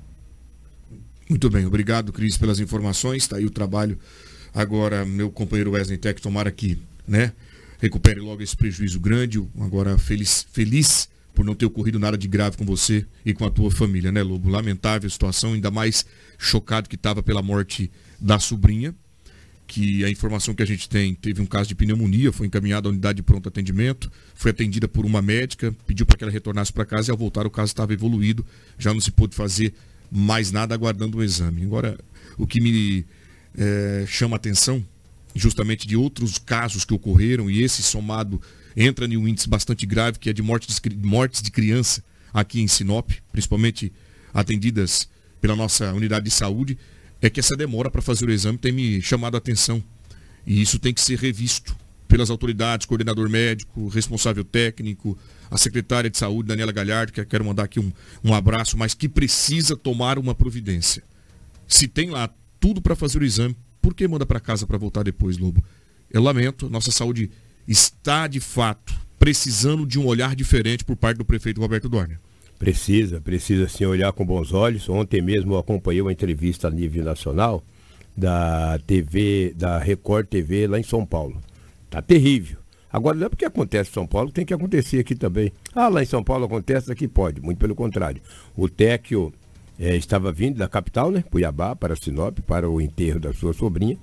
Muito 1.30 1.50
bem, 1.50 1.66
obrigado, 1.66 2.12
Cris, 2.12 2.38
pelas 2.38 2.60
informações. 2.60 3.24
Está 3.24 3.38
aí 3.38 3.46
o 3.46 3.52
trabalho. 3.52 3.98
Agora, 4.54 5.06
meu 5.06 5.32
companheiro 5.32 5.72
Wesley 5.72 5.98
Tech, 5.98 6.22
tomara 6.22 6.52
que, 6.52 6.80
né, 7.08 7.34
recupere 7.80 8.20
logo 8.20 8.42
esse 8.42 8.56
prejuízo 8.56 9.00
grande. 9.00 9.44
Agora, 9.60 9.98
feliz, 9.98 10.46
feliz 10.52 11.10
por 11.36 11.46
não 11.46 11.54
ter 11.54 11.66
ocorrido 11.66 12.00
nada 12.00 12.18
de 12.18 12.28
grave 12.28 12.56
com 12.56 12.66
você 12.66 13.06
e 13.26 13.34
com 13.34 13.46
a 13.46 13.52
tua 13.52 13.70
família, 13.70 14.12
né, 14.12 14.24
Lobo? 14.24 14.50
Lamentável 14.50 15.06
a 15.06 15.10
situação, 15.10 15.54
ainda 15.54 15.70
mais 15.70 16.06
chocado 16.38 16.88
que 16.88 16.96
estava 16.96 17.22
pela 17.22 17.42
morte 17.42 17.92
da 18.20 18.40
sobrinha, 18.40 18.96
que 19.68 20.06
a 20.06 20.10
informação 20.10 20.54
que 20.54 20.64
a 20.64 20.66
gente 20.66 20.88
tem 20.88 21.14
teve 21.14 21.42
um 21.42 21.46
caso 21.46 21.68
de 21.68 21.76
pneumonia, 21.76 22.32
foi 22.32 22.48
encaminhada 22.48 22.88
à 22.88 22.92
unidade 22.92 23.18
de 23.18 23.24
pronto 23.24 23.50
atendimento, 23.50 24.10
foi 24.34 24.52
atendida 24.52 24.88
por 24.88 25.06
uma 25.06 25.22
médica, 25.22 25.76
pediu 25.86 26.06
para 26.06 26.18
que 26.18 26.24
ela 26.24 26.32
retornasse 26.32 26.72
para 26.72 26.86
casa 26.86 27.10
e 27.10 27.12
ao 27.12 27.18
voltar 27.18 27.46
o 27.46 27.50
caso 27.50 27.72
estava 27.72 27.94
evoluído, 27.94 28.46
já 28.78 28.94
não 28.94 29.02
se 29.02 29.12
pôde 29.12 29.36
fazer 29.36 29.74
mais 30.10 30.52
nada 30.52 30.74
aguardando 30.74 31.18
o 31.18 31.24
exame. 31.24 31.64
Agora, 31.64 31.98
o 32.38 32.48
que 32.48 32.62
me 32.62 33.06
eh, 33.58 34.06
chama 34.08 34.36
a 34.36 34.38
atenção, 34.38 34.86
justamente 35.36 35.88
de 35.88 35.98
outros 35.98 36.38
casos 36.38 36.86
que 36.86 36.94
ocorreram, 36.94 37.50
e 37.50 37.62
esse 37.62 37.84
somado 37.84 38.42
entra 38.76 39.06
em 39.06 39.18
um 39.18 39.28
índice 39.28 39.48
bastante 39.48 39.86
grave, 39.86 40.20
que 40.20 40.30
é 40.30 40.34
de 40.34 40.42
mortes 40.42 40.80
de, 40.80 40.96
mortes 40.98 41.42
de 41.42 41.52
criança 41.52 42.04
aqui 42.34 42.62
em 42.62 42.68
Sinop, 42.68 43.12
principalmente 43.32 43.92
atendidas 44.34 45.08
pela 45.40 45.56
nossa 45.56 45.94
unidade 45.94 46.26
de 46.26 46.32
saúde, 46.32 46.78
é 47.22 47.30
que 47.30 47.40
essa 47.40 47.56
demora 47.56 47.90
para 47.90 48.02
fazer 48.02 48.28
o 48.28 48.32
exame 48.32 48.58
tem 48.58 48.72
me 48.72 49.02
chamado 49.02 49.36
a 49.36 49.38
atenção. 49.38 49.82
E 50.46 50.62
isso 50.62 50.78
tem 50.78 50.94
que 50.94 51.02
ser 51.02 51.18
revisto 51.18 51.76
pelas 52.08 52.30
autoridades, 52.30 52.86
coordenador 52.86 53.30
médico, 53.30 53.88
responsável 53.88 54.44
técnico, 54.44 55.18
a 55.50 55.58
secretária 55.58 56.10
de 56.10 56.18
saúde, 56.18 56.50
Daniela 56.50 56.72
Galhardo, 56.72 57.12
que 57.12 57.20
eu 57.20 57.26
quero 57.26 57.46
mandar 57.46 57.64
aqui 57.64 57.80
um, 57.80 57.92
um 58.24 58.34
abraço, 58.34 58.78
mas 58.78 58.94
que 58.94 59.08
precisa 59.10 59.76
tomar 59.76 60.20
uma 60.20 60.36
providência. 60.36 61.04
Se 61.68 61.88
tem 61.88 62.10
lá 62.10 62.30
tudo 62.60 62.82
para 62.82 62.96
fazer 62.96 63.22
o 63.22 63.26
exame, 63.26 63.56
por 63.82 63.94
que 63.94 64.08
manda 64.08 64.26
para 64.26 64.40
casa 64.40 64.68
para 64.68 64.78
voltar 64.78 65.04
depois, 65.04 65.38
Lobo? 65.38 65.64
Eu 66.12 66.22
lamento, 66.22 66.70
nossa 66.70 66.92
saúde 66.92 67.32
está 67.68 68.28
de 68.28 68.40
fato 68.40 68.94
precisando 69.18 69.86
de 69.86 70.00
um 70.00 70.06
olhar 70.06 70.36
diferente 70.36 70.84
por 70.84 70.96
parte 70.96 71.18
do 71.18 71.26
prefeito 71.26 71.62
Roberto 71.62 71.90
Dorner. 71.90 72.20
Precisa, 72.60 73.20
precisa 73.20 73.68
sim 73.68 73.86
olhar 73.86 74.12
com 74.14 74.26
bons 74.26 74.54
olhos. 74.54 74.88
Ontem 74.88 75.22
mesmo 75.22 75.54
eu 75.54 75.58
acompanhei 75.58 76.02
uma 76.02 76.12
entrevista 76.12 76.68
a 76.68 76.72
nível 76.72 77.04
nacional 77.04 77.64
da 78.16 78.80
TV, 78.86 79.54
da 79.56 79.78
Record 79.78 80.28
TV 80.28 80.68
lá 80.68 80.80
em 80.80 80.84
São 80.84 81.06
Paulo. 81.06 81.42
Tá 81.90 82.02
terrível. 82.02 82.58
Agora 82.92 83.18
não 83.18 83.26
é 83.26 83.30
porque 83.30 83.44
acontece 83.44 83.90
em 83.90 83.94
São 83.94 84.08
Paulo, 84.08 84.32
tem 84.32 84.46
que 84.46 84.54
acontecer 84.54 85.00
aqui 85.00 85.16
também. 85.16 85.52
Ah, 85.74 85.90
lá 85.90 86.02
em 86.02 86.06
São 86.06 86.24
Paulo 86.24 86.46
acontece, 86.46 86.90
aqui 86.90 87.10
pode. 87.10 87.42
Muito 87.42 87.58
pelo 87.58 87.76
contrário. 87.76 88.22
O 88.56 88.70
Tecchio 88.70 89.34
é, 89.78 89.98
estava 89.98 90.32
vindo 90.32 90.58
da 90.58 90.70
capital, 90.70 91.12
né? 91.12 91.24
Cuiabá, 91.30 91.76
para 91.76 91.96
Sinop, 91.96 92.40
para 92.48 92.70
o 92.70 92.80
enterro 92.80 93.20
da 93.20 93.34
sua 93.34 93.54
sobrinha. 93.54 93.98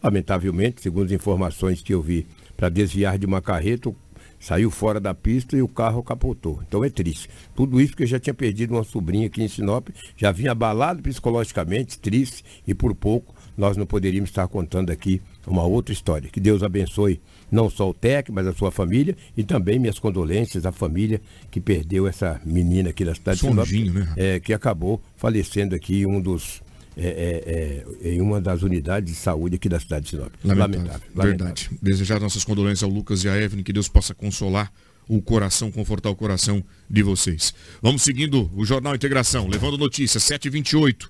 Lamentavelmente, 0.00 0.80
segundo 0.80 1.06
as 1.06 1.12
informações 1.12 1.82
que 1.82 1.92
eu 1.92 2.00
vi, 2.00 2.24
para 2.56 2.68
desviar 2.68 3.18
de 3.18 3.26
uma 3.26 3.42
carreta, 3.42 3.94
saiu 4.38 4.70
fora 4.70 5.00
da 5.00 5.14
pista 5.14 5.56
e 5.56 5.62
o 5.62 5.68
carro 5.68 6.02
capotou. 6.02 6.60
Então 6.66 6.84
é 6.84 6.90
triste. 6.90 7.28
Tudo 7.54 7.80
isso 7.80 7.90
porque 7.92 8.04
eu 8.04 8.08
já 8.08 8.18
tinha 8.18 8.34
perdido 8.34 8.74
uma 8.74 8.84
sobrinha 8.84 9.26
aqui 9.26 9.42
em 9.42 9.48
Sinop, 9.48 9.88
já 10.16 10.30
vinha 10.32 10.52
abalado 10.52 11.02
psicologicamente, 11.02 11.98
triste, 11.98 12.44
e 12.66 12.74
por 12.74 12.94
pouco 12.94 13.34
nós 13.56 13.76
não 13.76 13.86
poderíamos 13.86 14.30
estar 14.30 14.46
contando 14.48 14.90
aqui 14.90 15.22
uma 15.46 15.64
outra 15.64 15.92
história. 15.92 16.28
Que 16.28 16.38
Deus 16.38 16.62
abençoe 16.62 17.20
não 17.50 17.70
só 17.70 17.88
o 17.88 17.94
TEC, 17.94 18.30
mas 18.30 18.46
a 18.46 18.52
sua 18.52 18.70
família 18.70 19.16
e 19.36 19.42
também 19.42 19.78
minhas 19.78 19.98
condolências 19.98 20.66
à 20.66 20.72
família 20.72 21.20
que 21.50 21.60
perdeu 21.60 22.06
essa 22.06 22.40
menina 22.44 22.90
aqui 22.90 23.04
da 23.04 23.14
cidade 23.14 23.38
Sonjinho, 23.38 23.92
de 23.92 23.92
Sinop, 23.92 24.08
né? 24.08 24.14
é, 24.16 24.40
que 24.40 24.52
acabou 24.52 25.00
falecendo 25.16 25.74
aqui 25.74 26.04
um 26.04 26.20
dos 26.20 26.62
é, 26.96 27.84
é, 28.02 28.08
é, 28.08 28.14
em 28.14 28.20
uma 28.20 28.40
das 28.40 28.62
unidades 28.62 29.12
de 29.12 29.18
saúde 29.18 29.56
aqui 29.56 29.68
da 29.68 29.78
cidade 29.78 30.04
de 30.04 30.10
Sinop. 30.10 30.32
Lamentável. 30.42 30.78
lamentável 30.78 31.00
Verdade. 31.14 31.40
Lamentável. 31.40 31.78
Desejar 31.82 32.20
nossas 32.20 32.44
condolências 32.44 32.82
ao 32.82 32.90
Lucas 32.90 33.24
e 33.24 33.28
à 33.28 33.36
Evelyn, 33.36 33.62
que 33.62 33.72
Deus 33.72 33.88
possa 33.88 34.14
consolar 34.14 34.72
o 35.08 35.20
coração, 35.22 35.70
confortar 35.70 36.10
o 36.10 36.16
coração 36.16 36.64
de 36.88 37.02
vocês. 37.02 37.54
Vamos 37.82 38.02
seguindo 38.02 38.50
o 38.54 38.64
Jornal 38.64 38.94
Integração, 38.94 39.46
levando 39.46 39.78
notícias, 39.78 40.22
7h28. 40.24 41.06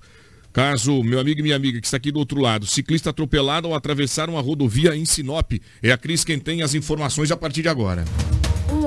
Caso 0.53 1.03
meu 1.03 1.19
amigo 1.19 1.39
e 1.39 1.43
minha 1.43 1.55
amiga 1.55 1.79
que 1.79 1.85
está 1.85 1.97
aqui 1.97 2.11
do 2.11 2.19
outro 2.19 2.39
lado, 2.39 2.65
ciclista 2.65 3.11
atropelado 3.11 3.67
ao 3.67 3.75
atravessar 3.75 4.29
uma 4.29 4.41
rodovia 4.41 4.95
em 4.95 5.05
Sinop. 5.05 5.53
É 5.81 5.91
a 5.91 5.97
Cris 5.97 6.23
quem 6.23 6.39
tem 6.39 6.61
as 6.63 6.73
informações 6.73 7.31
a 7.31 7.37
partir 7.37 7.61
de 7.61 7.69
agora. 7.69 8.03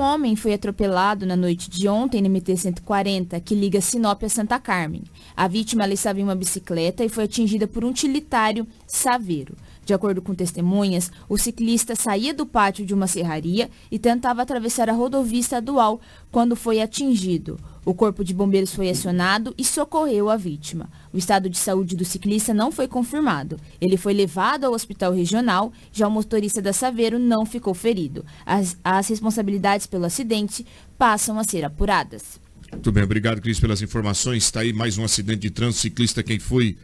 Homem 0.01 0.35
foi 0.35 0.53
atropelado 0.53 1.27
na 1.27 1.35
noite 1.35 1.69
de 1.69 1.87
ontem 1.87 2.23
no 2.23 2.29
MT-140, 2.29 3.39
que 3.39 3.53
liga 3.53 3.79
Sinop 3.79 4.23
a 4.23 4.29
Santa 4.29 4.59
Carmen. 4.59 5.03
A 5.37 5.47
vítima 5.47 5.87
estava 5.87 6.19
em 6.19 6.23
uma 6.23 6.33
bicicleta 6.33 7.05
e 7.05 7.09
foi 7.09 7.25
atingida 7.25 7.67
por 7.67 7.85
um 7.85 7.89
utilitário 7.89 8.67
saveiro. 8.87 9.55
De 9.85 9.93
acordo 9.93 10.19
com 10.19 10.33
testemunhas, 10.33 11.11
o 11.29 11.37
ciclista 11.37 11.95
saía 11.95 12.33
do 12.33 12.47
pátio 12.47 12.83
de 12.83 12.95
uma 12.95 13.05
serraria 13.05 13.69
e 13.91 13.99
tentava 13.99 14.41
atravessar 14.41 14.89
a 14.89 14.93
rodovia 14.93 15.39
estadual 15.39 16.01
quando 16.31 16.55
foi 16.55 16.81
atingido. 16.81 17.59
O 17.83 17.95
corpo 17.95 18.23
de 18.23 18.33
bombeiros 18.33 18.75
foi 18.75 18.89
acionado 18.89 19.55
e 19.57 19.65
socorreu 19.65 20.29
a 20.29 20.37
vítima. 20.37 20.87
O 21.11 21.17
estado 21.17 21.49
de 21.49 21.57
saúde 21.57 21.95
do 21.95 22.05
ciclista 22.05 22.53
não 22.53 22.71
foi 22.71 22.87
confirmado. 22.87 23.59
Ele 23.79 23.97
foi 23.97 24.13
levado 24.13 24.65
ao 24.65 24.73
hospital 24.73 25.11
regional, 25.11 25.73
já 25.91 26.07
o 26.07 26.11
motorista 26.11 26.61
da 26.61 26.73
Saveiro 26.73 27.17
não 27.17 27.43
ficou 27.43 27.73
ferido. 27.73 28.23
As, 28.45 28.77
as 28.83 29.07
responsabilidades 29.07 29.87
pelo 29.87 30.05
acidente 30.05 30.65
passam 30.95 31.39
a 31.39 31.43
ser 31.43 31.65
apuradas. 31.65 32.39
Muito 32.71 32.91
bem, 32.91 33.03
obrigado, 33.03 33.41
Cris, 33.41 33.59
pelas 33.59 33.81
informações. 33.81 34.43
Está 34.43 34.61
aí 34.61 34.71
mais 34.71 34.97
um 34.97 35.03
acidente 35.03 35.39
de 35.39 35.49
trânsito 35.49 35.81
ciclista 35.81 36.21
quem 36.21 36.39
foi 36.39 36.77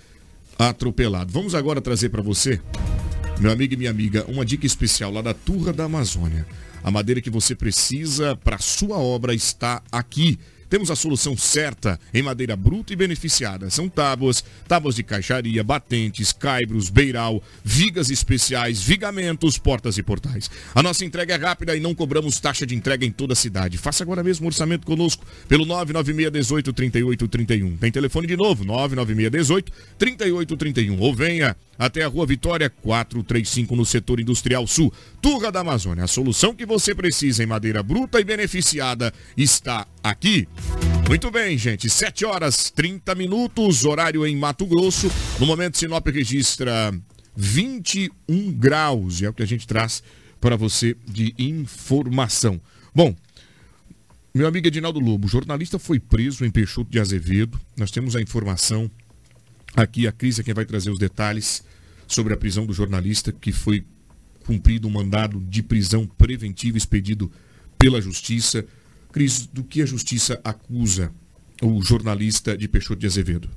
atropelado. 0.58 1.32
Vamos 1.32 1.54
agora 1.54 1.80
trazer 1.80 2.10
para 2.10 2.24
você, 2.24 2.60
meu 3.40 3.52
amigo 3.52 3.76
e 3.76 3.78
minha 3.78 3.92
amiga, 3.92 4.26
uma 4.28 4.44
dica 4.44 4.66
especial 4.66 5.12
lá 5.12 5.22
da 5.22 5.34
Turra 5.34 5.72
da 5.72 5.84
Amazônia. 5.86 6.46
A 6.84 6.90
madeira 6.90 7.22
que 7.22 7.30
você 7.30 7.54
precisa 7.54 8.36
para 8.36 8.58
sua 8.58 8.98
obra 8.98 9.34
está 9.34 9.82
aqui. 9.92 10.40
Temos 10.70 10.92
a 10.92 10.96
solução 10.96 11.38
certa 11.38 12.00
em 12.14 12.22
madeira 12.22 12.56
bruta 12.56 12.94
e 12.94 12.96
beneficiada. 12.96 13.70
São 13.70 13.88
tábuas, 13.88 14.44
tábuas 14.68 14.96
de 14.96 15.04
caixaria, 15.04 15.64
batentes, 15.64 16.34
caibros, 16.34 16.90
beiral, 16.90 17.42
vigas 17.64 18.10
especiais, 18.10 18.82
vigamentos, 18.82 19.58
portas 19.58 19.98
e 19.98 20.04
portais. 20.04 20.50
A 20.76 20.84
nossa 20.84 21.06
entrega 21.06 21.36
é 21.36 21.38
rápida 21.38 21.76
e 21.76 21.80
não 21.80 21.96
cobramos 21.96 22.40
taxa 22.40 22.66
de 22.66 22.76
entrega 22.76 23.06
em 23.06 23.12
toda 23.12 23.34
a 23.34 23.36
cidade. 23.36 23.78
Faça 23.78 24.04
agora 24.04 24.24
mesmo 24.24 24.46
um 24.46 24.48
orçamento 24.48 24.86
conosco 24.86 25.26
pelo 25.48 25.66
996 25.66 26.64
3831. 26.74 27.78
Tem 27.78 27.92
telefone 27.92 28.28
de 28.28 28.36
novo, 28.36 28.66
996 28.66 29.64
3831. 29.98 31.00
Ou 31.00 31.14
venha 31.14 31.56
até 31.78 32.04
a 32.04 32.08
Rua 32.08 32.26
Vitória 32.26 32.70
435 32.70 33.76
no 33.76 33.86
setor 33.86 34.20
industrial 34.20 34.66
sul. 34.66 34.92
Turra 35.22 35.52
da 35.52 35.60
Amazônia. 35.60 36.04
A 36.04 36.08
solução 36.08 36.56
que 36.56 36.66
você 36.66 36.96
precisa 36.96 37.44
em 37.44 37.48
madeira 37.48 37.84
bruta 37.84 38.20
e 38.20 38.24
beneficiada 38.24 39.14
está 39.36 39.86
aqui. 40.04 40.48
Muito 41.08 41.32
bem, 41.32 41.58
gente. 41.58 41.90
7 41.90 42.26
horas 42.26 42.70
30 42.70 43.16
minutos, 43.16 43.86
horário 43.86 44.28
em 44.28 44.36
Mato 44.36 44.66
Grosso. 44.66 45.10
No 45.40 45.46
momento, 45.46 45.78
Sinop 45.78 46.06
registra 46.08 46.94
21 47.34 48.52
graus. 48.52 49.22
E 49.22 49.26
é 49.26 49.30
o 49.30 49.34
que 49.34 49.42
a 49.42 49.48
gente 49.48 49.66
traz 49.66 50.04
para 50.42 50.58
você 50.58 50.98
de 51.08 51.34
informação. 51.40 52.60
Bom, 52.94 53.16
meu 54.36 54.48
amigo 54.48 54.68
Edinaldo 54.68 55.00
Lobo, 55.00 55.30
jornalista 55.30 55.80
foi 55.80 55.98
preso 55.98 56.44
em 56.44 56.52
Peixoto 56.52 56.92
de 56.92 57.00
Azevedo. 57.00 57.58
Nós 57.78 57.90
temos 57.90 58.14
a 58.14 58.22
informação 58.22 58.92
aqui, 59.76 60.08
a 60.08 60.12
Cris 60.12 60.40
é 60.40 60.44
quem 60.44 60.54
vai 60.54 60.66
trazer 60.66 60.90
os 60.90 61.00
detalhes 61.00 61.64
sobre 62.06 62.34
a 62.34 62.38
prisão 62.38 62.66
do 62.66 62.74
jornalista 62.74 63.32
que 63.32 63.54
foi 63.54 63.86
cumprido 64.46 64.90
um 64.90 64.92
mandado 64.92 65.40
de 65.40 65.64
prisão 65.64 66.06
preventiva 66.06 66.78
expedido 66.78 67.32
pela 67.78 68.02
Justiça. 68.02 68.66
Cris, 69.18 69.48
do 69.48 69.64
que 69.64 69.82
a 69.82 69.86
Justiça 69.88 70.40
acusa 70.44 71.12
o 71.60 71.82
jornalista 71.82 72.56
de 72.56 72.68
Peixoto 72.68 73.00
de 73.00 73.08
Azevedo? 73.08 73.50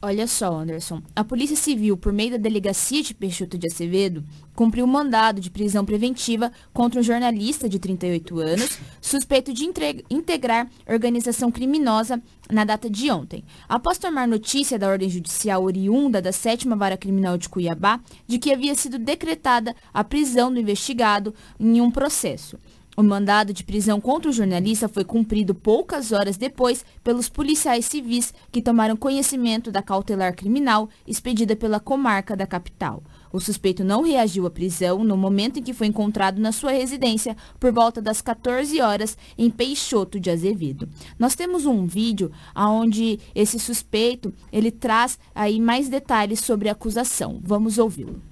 Olha 0.00 0.26
só, 0.26 0.56
Anderson. 0.56 1.02
A 1.14 1.22
Polícia 1.22 1.54
Civil, 1.54 1.98
por 1.98 2.14
meio 2.14 2.30
da 2.30 2.36
Delegacia 2.38 3.02
de 3.02 3.12
Peixoto 3.12 3.58
de 3.58 3.66
Acevedo, 3.66 4.24
cumpriu 4.54 4.86
um 4.86 4.88
mandado 4.88 5.38
de 5.38 5.50
prisão 5.50 5.84
preventiva 5.84 6.50
contra 6.72 6.98
um 6.98 7.02
jornalista 7.02 7.68
de 7.68 7.78
38 7.78 8.40
anos, 8.40 8.78
suspeito 9.02 9.52
de 9.52 9.66
integrar 10.08 10.66
organização 10.88 11.52
criminosa 11.52 12.18
na 12.50 12.64
data 12.64 12.88
de 12.88 13.10
ontem. 13.10 13.44
Após 13.68 13.98
tomar 13.98 14.26
notícia 14.26 14.78
da 14.78 14.88
ordem 14.88 15.10
judicial 15.10 15.62
oriunda 15.62 16.22
da 16.22 16.32
7 16.32 16.66
Vara 16.68 16.96
Criminal 16.96 17.36
de 17.36 17.50
Cuiabá 17.50 18.00
de 18.26 18.38
que 18.38 18.50
havia 18.50 18.74
sido 18.74 18.98
decretada 18.98 19.76
a 19.92 20.02
prisão 20.02 20.50
do 20.50 20.58
investigado 20.58 21.34
em 21.60 21.82
um 21.82 21.90
processo. 21.90 22.58
O 22.94 23.02
mandado 23.02 23.54
de 23.54 23.64
prisão 23.64 23.98
contra 23.98 24.28
o 24.28 24.32
jornalista 24.34 24.86
foi 24.86 25.02
cumprido 25.02 25.54
poucas 25.54 26.12
horas 26.12 26.36
depois 26.36 26.84
pelos 27.02 27.26
policiais 27.26 27.86
civis 27.86 28.34
que 28.50 28.60
tomaram 28.60 28.98
conhecimento 28.98 29.72
da 29.72 29.80
cautelar 29.80 30.36
criminal 30.36 30.90
expedida 31.06 31.56
pela 31.56 31.80
comarca 31.80 32.36
da 32.36 32.46
capital. 32.46 33.02
O 33.32 33.40
suspeito 33.40 33.82
não 33.82 34.02
reagiu 34.02 34.44
à 34.44 34.50
prisão 34.50 35.02
no 35.02 35.16
momento 35.16 35.58
em 35.58 35.62
que 35.62 35.72
foi 35.72 35.86
encontrado 35.86 36.38
na 36.38 36.52
sua 36.52 36.72
residência 36.72 37.34
por 37.58 37.72
volta 37.72 38.02
das 38.02 38.20
14 38.20 38.78
horas 38.82 39.16
em 39.38 39.48
Peixoto 39.48 40.20
de 40.20 40.30
Azevedo. 40.30 40.86
Nós 41.18 41.34
temos 41.34 41.64
um 41.64 41.86
vídeo 41.86 42.30
onde 42.54 43.18
esse 43.34 43.58
suspeito 43.58 44.34
ele 44.52 44.70
traz 44.70 45.18
aí 45.34 45.58
mais 45.58 45.88
detalhes 45.88 46.40
sobre 46.40 46.68
a 46.68 46.72
acusação. 46.72 47.40
Vamos 47.42 47.78
ouvi-lo. 47.78 48.31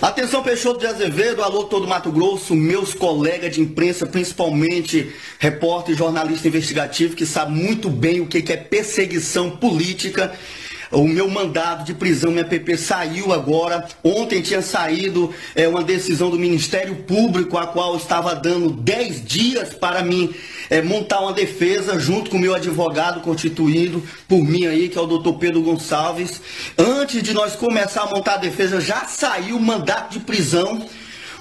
Atenção 0.00 0.42
Peixoto 0.42 0.80
de 0.80 0.86
Azevedo, 0.86 1.42
alô 1.42 1.64
todo 1.64 1.88
Mato 1.88 2.12
Grosso, 2.12 2.54
meus 2.54 2.92
colegas 2.92 3.54
de 3.54 3.62
imprensa, 3.62 4.04
principalmente 4.04 5.10
repórter 5.38 5.94
e 5.94 5.98
jornalista 5.98 6.46
investigativo 6.46 7.16
que 7.16 7.24
sabe 7.24 7.52
muito 7.52 7.88
bem 7.88 8.20
o 8.20 8.26
que 8.26 8.52
é 8.52 8.56
perseguição 8.58 9.56
política 9.56 10.34
o 10.90 11.06
meu 11.06 11.28
mandado 11.28 11.84
de 11.84 11.94
prisão, 11.94 12.30
minha 12.30 12.44
PP, 12.44 12.76
saiu 12.76 13.32
agora. 13.32 13.86
Ontem 14.02 14.40
tinha 14.40 14.62
saído 14.62 15.32
é, 15.54 15.66
uma 15.66 15.82
decisão 15.82 16.30
do 16.30 16.38
Ministério 16.38 16.96
Público, 16.96 17.58
a 17.58 17.66
qual 17.66 17.96
estava 17.96 18.34
dando 18.34 18.70
10 18.70 19.24
dias 19.24 19.74
para 19.74 20.02
mim 20.02 20.34
é, 20.70 20.82
montar 20.82 21.20
uma 21.20 21.32
defesa 21.32 21.98
junto 21.98 22.30
com 22.30 22.36
o 22.36 22.40
meu 22.40 22.54
advogado 22.54 23.20
constituído 23.20 24.02
por 24.28 24.42
mim 24.44 24.66
aí, 24.66 24.88
que 24.88 24.98
é 24.98 25.00
o 25.00 25.06
doutor 25.06 25.34
Pedro 25.38 25.62
Gonçalves. 25.62 26.40
Antes 26.76 27.22
de 27.22 27.32
nós 27.32 27.56
começar 27.56 28.02
a 28.02 28.10
montar 28.10 28.34
a 28.34 28.38
defesa, 28.38 28.80
já 28.80 29.04
saiu 29.04 29.56
o 29.56 29.62
mandato 29.62 30.12
de 30.12 30.20
prisão. 30.20 30.86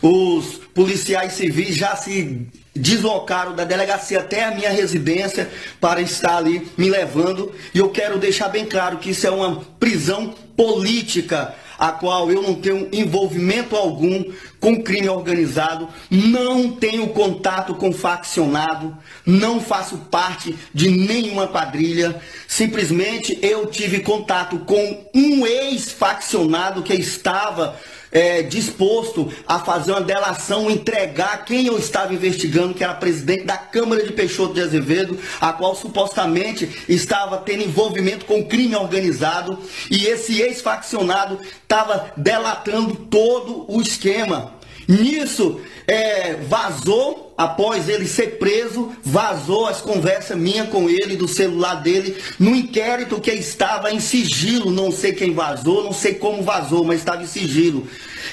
Os 0.02 0.60
policiais 0.74 1.34
civis 1.34 1.76
já 1.76 1.96
se 1.96 2.48
deslocaram 2.76 3.56
da 3.56 3.64
delegacia 3.64 4.20
até 4.20 4.44
a 4.44 4.52
minha 4.52 4.70
residência 4.70 5.50
para 5.80 6.02
estar 6.02 6.38
ali 6.38 6.70
me 6.78 6.90
levando. 6.90 7.54
E 7.74 7.80
eu 7.80 7.90
quero 7.90 8.20
deixar 8.20 8.50
bem 8.50 8.66
claro 8.66 8.98
que 8.98 9.12
isso 9.12 9.26
é 9.26 9.32
uma 9.32 9.62
prisão 9.80 10.36
política, 10.58 11.56
a 11.78 11.92
qual 11.92 12.32
eu 12.32 12.42
não 12.42 12.56
tenho 12.56 12.90
envolvimento 12.92 13.76
algum 13.76 14.24
com 14.60 14.82
crime 14.82 15.10
organizado, 15.10 15.88
não 16.10 16.72
tenho 16.72 17.08
contato 17.10 17.76
com 17.76 17.92
faccionado, 17.92 18.98
não 19.26 19.60
faço 19.60 19.98
parte 20.10 20.56
de 20.74 20.90
nenhuma 20.90 21.48
quadrilha. 21.48 22.20
Simplesmente 22.48 23.38
eu 23.42 23.68
tive 23.68 24.00
contato 24.00 24.60
com 24.60 25.06
um 25.14 25.46
ex-faccionado 25.46 26.82
que 26.82 26.94
estava 26.94 27.80
é, 28.12 28.42
disposto 28.42 29.32
a 29.48 29.60
fazer 29.60 29.92
uma 29.92 30.02
delação, 30.02 30.70
entregar 30.70 31.46
quem 31.46 31.68
eu 31.68 31.78
estava 31.78 32.14
investigando, 32.14 32.74
que 32.74 32.84
era 32.84 32.94
presidente 32.94 33.44
da 33.44 33.58
Câmara 33.58 34.04
de 34.04 34.14
Peixoto 34.14 34.54
de 34.54 34.62
Azevedo, 34.62 35.18
a 35.40 35.54
qual 35.54 35.76
supostamente 35.76 36.70
estava 36.88 37.38
tendo 37.38 37.64
envolvimento 37.64 38.26
com 38.26 38.46
crime 38.46 38.76
organizado, 38.76 39.60
e 39.90 40.06
esse 40.06 40.42
ex-faccionado 40.42 41.40
estava 41.64 42.12
delatando 42.16 42.96
todo 42.96 43.66
o 43.68 43.82
esquema. 43.82 44.54
Nisso, 44.88 45.60
é, 45.88 46.36
vazou, 46.36 47.25
após 47.38 47.90
ele 47.90 48.08
ser 48.08 48.38
preso, 48.38 48.92
vazou 49.04 49.68
as 49.68 49.82
conversas 49.82 50.38
minha 50.38 50.66
com 50.66 50.90
ele, 50.90 51.16
do 51.16 51.28
celular 51.28 51.76
dele, 51.76 52.16
no 52.40 52.56
inquérito 52.56 53.20
que 53.20 53.32
estava 53.32 53.92
em 53.92 54.00
sigilo. 54.00 54.72
Não 54.72 54.92
sei 54.92 55.14
quem 55.14 55.34
vazou, 55.34 55.84
não 55.84 55.94
sei 55.94 56.16
como 56.16 56.44
vazou, 56.44 56.84
mas 56.84 57.00
estava 57.00 57.24
em 57.24 57.28
sigilo. 57.28 57.88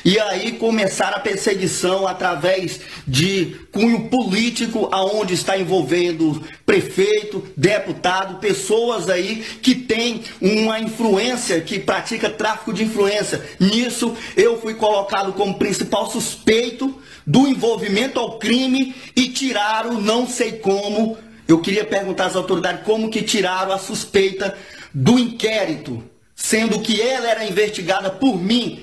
E 0.04 0.18
aí 0.18 0.52
começaram 0.52 1.16
a 1.16 1.20
perseguição 1.20 2.08
através 2.08 2.80
de 3.06 3.56
cunho 3.70 4.08
político, 4.08 4.88
aonde 4.90 5.34
está 5.34 5.56
envolvendo 5.56 6.42
prefeito, 6.66 7.44
deputado, 7.56 8.40
pessoas 8.40 9.08
aí 9.08 9.44
que 9.62 9.74
têm 9.74 10.22
uma 10.40 10.80
influência, 10.80 11.60
que 11.60 11.78
pratica 11.78 12.30
tráfico 12.30 12.72
de 12.72 12.84
influência. 12.84 13.44
Nisso 13.60 14.16
eu 14.36 14.60
fui 14.60 14.74
colocado 14.74 15.32
como 15.34 15.58
principal 15.58 16.10
suspeito 16.10 17.00
do 17.26 17.46
envolvimento 17.46 18.18
ao 18.18 18.38
crime 18.38 18.94
e 19.14 19.28
tiraram, 19.28 20.00
não 20.00 20.26
sei 20.26 20.52
como, 20.52 21.16
eu 21.46 21.60
queria 21.60 21.84
perguntar 21.84 22.26
às 22.26 22.36
autoridades 22.36 22.84
como 22.84 23.10
que 23.10 23.22
tiraram 23.22 23.72
a 23.72 23.78
suspeita 23.78 24.56
do 24.92 25.18
inquérito, 25.18 26.02
sendo 26.34 26.80
que 26.80 27.00
ela 27.00 27.28
era 27.28 27.44
investigada 27.44 28.10
por 28.10 28.40
mim, 28.40 28.82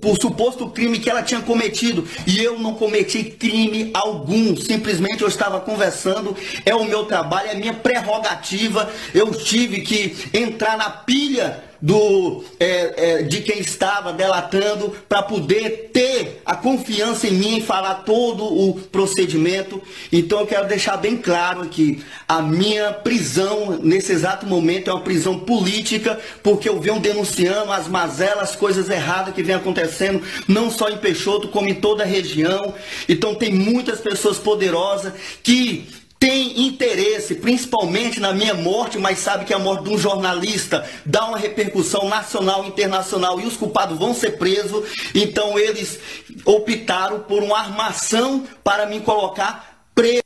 por, 0.00 0.16
suposto 0.20 0.70
crime 0.70 0.98
que 0.98 1.10
ela 1.10 1.22
tinha 1.22 1.40
cometido. 1.40 2.06
E 2.26 2.42
eu 2.42 2.58
não 2.58 2.74
cometi 2.74 3.24
crime 3.24 3.90
algum. 3.92 4.56
Simplesmente 4.56 5.22
eu 5.22 5.28
estava 5.28 5.60
conversando. 5.60 6.36
É 6.64 6.74
o 6.74 6.84
meu 6.84 7.04
trabalho, 7.04 7.50
é 7.50 7.54
minha 7.54 7.74
prerrogativa. 7.74 8.90
Eu 9.12 9.32
tive 9.32 9.80
que 9.80 10.16
entrar 10.32 10.78
na 10.78 10.90
pilha 10.90 11.69
do, 11.80 12.44
é, 12.58 13.20
é, 13.20 13.22
de 13.22 13.40
quem 13.40 13.60
estava 13.60 14.12
delatando 14.12 14.94
para 15.08 15.22
poder 15.22 15.90
ter 15.92 16.42
a 16.44 16.54
confiança 16.54 17.26
em 17.26 17.32
mim 17.32 17.58
e 17.58 17.62
falar 17.62 18.02
todo 18.04 18.44
o 18.44 18.74
procedimento. 18.74 19.80
Então 20.12 20.40
eu 20.40 20.46
quero 20.46 20.68
deixar 20.68 20.96
bem 20.96 21.16
claro 21.16 21.62
aqui, 21.62 22.04
a 22.28 22.42
minha 22.42 22.92
prisão 22.92 23.78
nesse 23.82 24.12
exato 24.12 24.46
momento 24.46 24.90
é 24.90 24.92
uma 24.92 25.02
prisão 25.02 25.38
política, 25.38 26.18
porque 26.42 26.68
eu 26.68 26.80
venho 26.80 27.00
denunciando 27.00 27.72
as 27.72 27.88
mazelas, 27.88 28.50
as 28.50 28.56
coisas 28.56 28.90
erradas 28.90 29.34
que 29.34 29.42
vem 29.42 29.54
acontecendo, 29.54 30.22
não 30.46 30.70
só 30.70 30.88
em 30.88 30.98
Peixoto, 30.98 31.48
como 31.48 31.68
em 31.68 31.74
toda 31.74 32.02
a 32.02 32.06
região. 32.06 32.74
Então 33.08 33.34
tem 33.34 33.52
muitas 33.52 34.00
pessoas 34.00 34.38
poderosas 34.38 35.12
que 35.42 35.99
tem 36.20 36.66
interesse, 36.66 37.34
principalmente 37.36 38.20
na 38.20 38.34
minha 38.34 38.52
morte, 38.52 38.98
mas 38.98 39.18
sabe 39.20 39.46
que 39.46 39.54
a 39.54 39.58
morte 39.58 39.84
de 39.84 39.90
um 39.90 39.98
jornalista 39.98 40.86
dá 41.06 41.24
uma 41.26 41.38
repercussão 41.38 42.10
nacional 42.10 42.66
internacional 42.66 43.40
e 43.40 43.46
os 43.46 43.56
culpados 43.56 43.98
vão 43.98 44.12
ser 44.12 44.32
presos. 44.32 44.90
Então 45.14 45.58
eles 45.58 45.98
optaram 46.44 47.20
por 47.20 47.42
uma 47.42 47.58
armação 47.58 48.46
para 48.62 48.84
me 48.84 49.00
colocar 49.00 49.88
preso. 49.94 50.22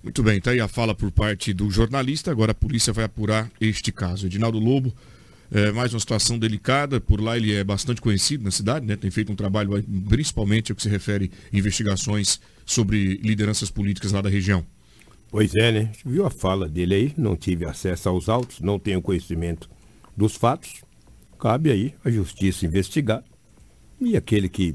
Muito 0.00 0.22
bem, 0.22 0.40
tá 0.40 0.52
aí 0.52 0.60
a 0.60 0.68
fala 0.68 0.94
por 0.94 1.10
parte 1.10 1.52
do 1.52 1.68
jornalista. 1.68 2.30
Agora 2.30 2.52
a 2.52 2.54
polícia 2.54 2.92
vai 2.92 3.04
apurar 3.04 3.50
este 3.60 3.90
caso. 3.90 4.26
Edinaldo 4.26 4.60
Lobo, 4.60 4.94
é, 5.52 5.70
mais 5.70 5.92
uma 5.92 6.00
situação 6.00 6.38
delicada. 6.38 7.00
Por 7.00 7.20
lá 7.20 7.36
ele 7.36 7.54
é 7.54 7.62
bastante 7.62 8.00
conhecido 8.00 8.42
na 8.42 8.50
cidade, 8.50 8.86
né? 8.86 8.96
Tem 8.96 9.10
feito 9.10 9.30
um 9.30 9.36
trabalho, 9.36 9.84
principalmente 10.08 10.72
ao 10.72 10.76
que 10.76 10.82
se 10.82 10.88
refere 10.88 11.30
a 11.52 11.56
investigações 11.56 12.40
sobre 12.64 13.16
lideranças 13.16 13.70
políticas 13.70 14.12
lá 14.12 14.22
da 14.22 14.30
região. 14.30 14.64
Pois 15.30 15.54
é, 15.54 15.70
né? 15.70 15.92
Viu 16.04 16.26
a 16.26 16.30
fala 16.30 16.68
dele 16.68 16.94
aí? 16.94 17.14
Não 17.16 17.36
tive 17.36 17.64
acesso 17.66 18.08
aos 18.08 18.28
autos, 18.28 18.60
não 18.60 18.78
tenho 18.78 19.02
conhecimento 19.02 19.68
dos 20.16 20.36
fatos. 20.36 20.82
Cabe 21.38 21.70
aí 21.70 21.94
a 22.04 22.10
justiça 22.10 22.64
investigar. 22.64 23.22
E 24.00 24.16
aquele 24.16 24.48
que 24.48 24.74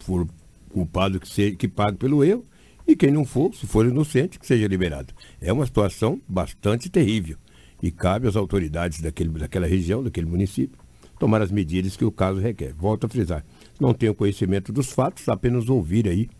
for 0.00 0.26
culpado 0.70 1.20
que, 1.20 1.28
se, 1.28 1.52
que 1.52 1.68
pague 1.68 1.98
pelo 1.98 2.24
erro. 2.24 2.44
E 2.86 2.94
quem 2.94 3.10
não 3.10 3.24
for, 3.24 3.54
se 3.54 3.66
for 3.66 3.86
inocente, 3.86 4.38
que 4.38 4.46
seja 4.46 4.66
liberado. 4.66 5.14
É 5.40 5.52
uma 5.52 5.64
situação 5.64 6.20
bastante 6.28 6.90
terrível. 6.90 7.38
E 7.84 7.90
cabe 7.90 8.26
às 8.26 8.34
autoridades 8.34 9.02
daquele, 9.02 9.28
daquela 9.28 9.66
região, 9.66 10.02
daquele 10.02 10.26
município, 10.26 10.78
tomar 11.18 11.42
as 11.42 11.50
medidas 11.50 11.94
que 11.98 12.04
o 12.06 12.10
caso 12.10 12.40
requer. 12.40 12.72
Volto 12.72 13.04
a 13.04 13.08
frisar. 13.10 13.44
Não 13.78 13.92
tenho 13.92 14.14
conhecimento 14.14 14.72
dos 14.72 14.90
fatos, 14.90 15.28
apenas 15.28 15.68
ouvir 15.68 16.08
aí 16.08 16.30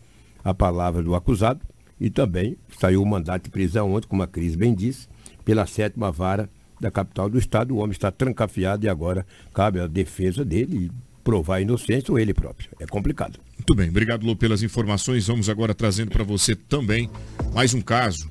a 0.42 0.54
palavra 0.54 1.02
do 1.02 1.14
acusado 1.14 1.60
e 2.00 2.08
também 2.08 2.56
saiu 2.78 3.02
o 3.02 3.06
mandato 3.06 3.44
de 3.44 3.50
prisão 3.50 3.92
ontem, 3.92 4.08
como 4.08 4.22
a 4.22 4.26
Cris 4.26 4.56
bem 4.56 4.74
disse, 4.74 5.06
pela 5.44 5.66
sétima 5.66 6.10
vara 6.10 6.48
da 6.80 6.90
capital 6.90 7.28
do 7.28 7.38
estado. 7.38 7.74
O 7.74 7.76
homem 7.76 7.92
está 7.92 8.10
trancafiado 8.10 8.86
e 8.86 8.88
agora 8.88 9.26
cabe 9.52 9.80
a 9.80 9.86
defesa 9.86 10.46
dele 10.46 10.90
provar 11.22 11.56
a 11.56 11.60
inocência 11.60 12.10
ou 12.10 12.18
ele 12.18 12.32
próprio. 12.32 12.70
É 12.80 12.86
complicado. 12.86 13.38
Muito 13.58 13.74
bem, 13.74 13.90
obrigado 13.90 14.24
Lu 14.24 14.34
pelas 14.34 14.62
informações. 14.62 15.26
Vamos 15.26 15.50
agora 15.50 15.74
trazendo 15.74 16.10
para 16.10 16.24
você 16.24 16.56
também 16.56 17.10
mais 17.52 17.74
um 17.74 17.82
caso 17.82 18.30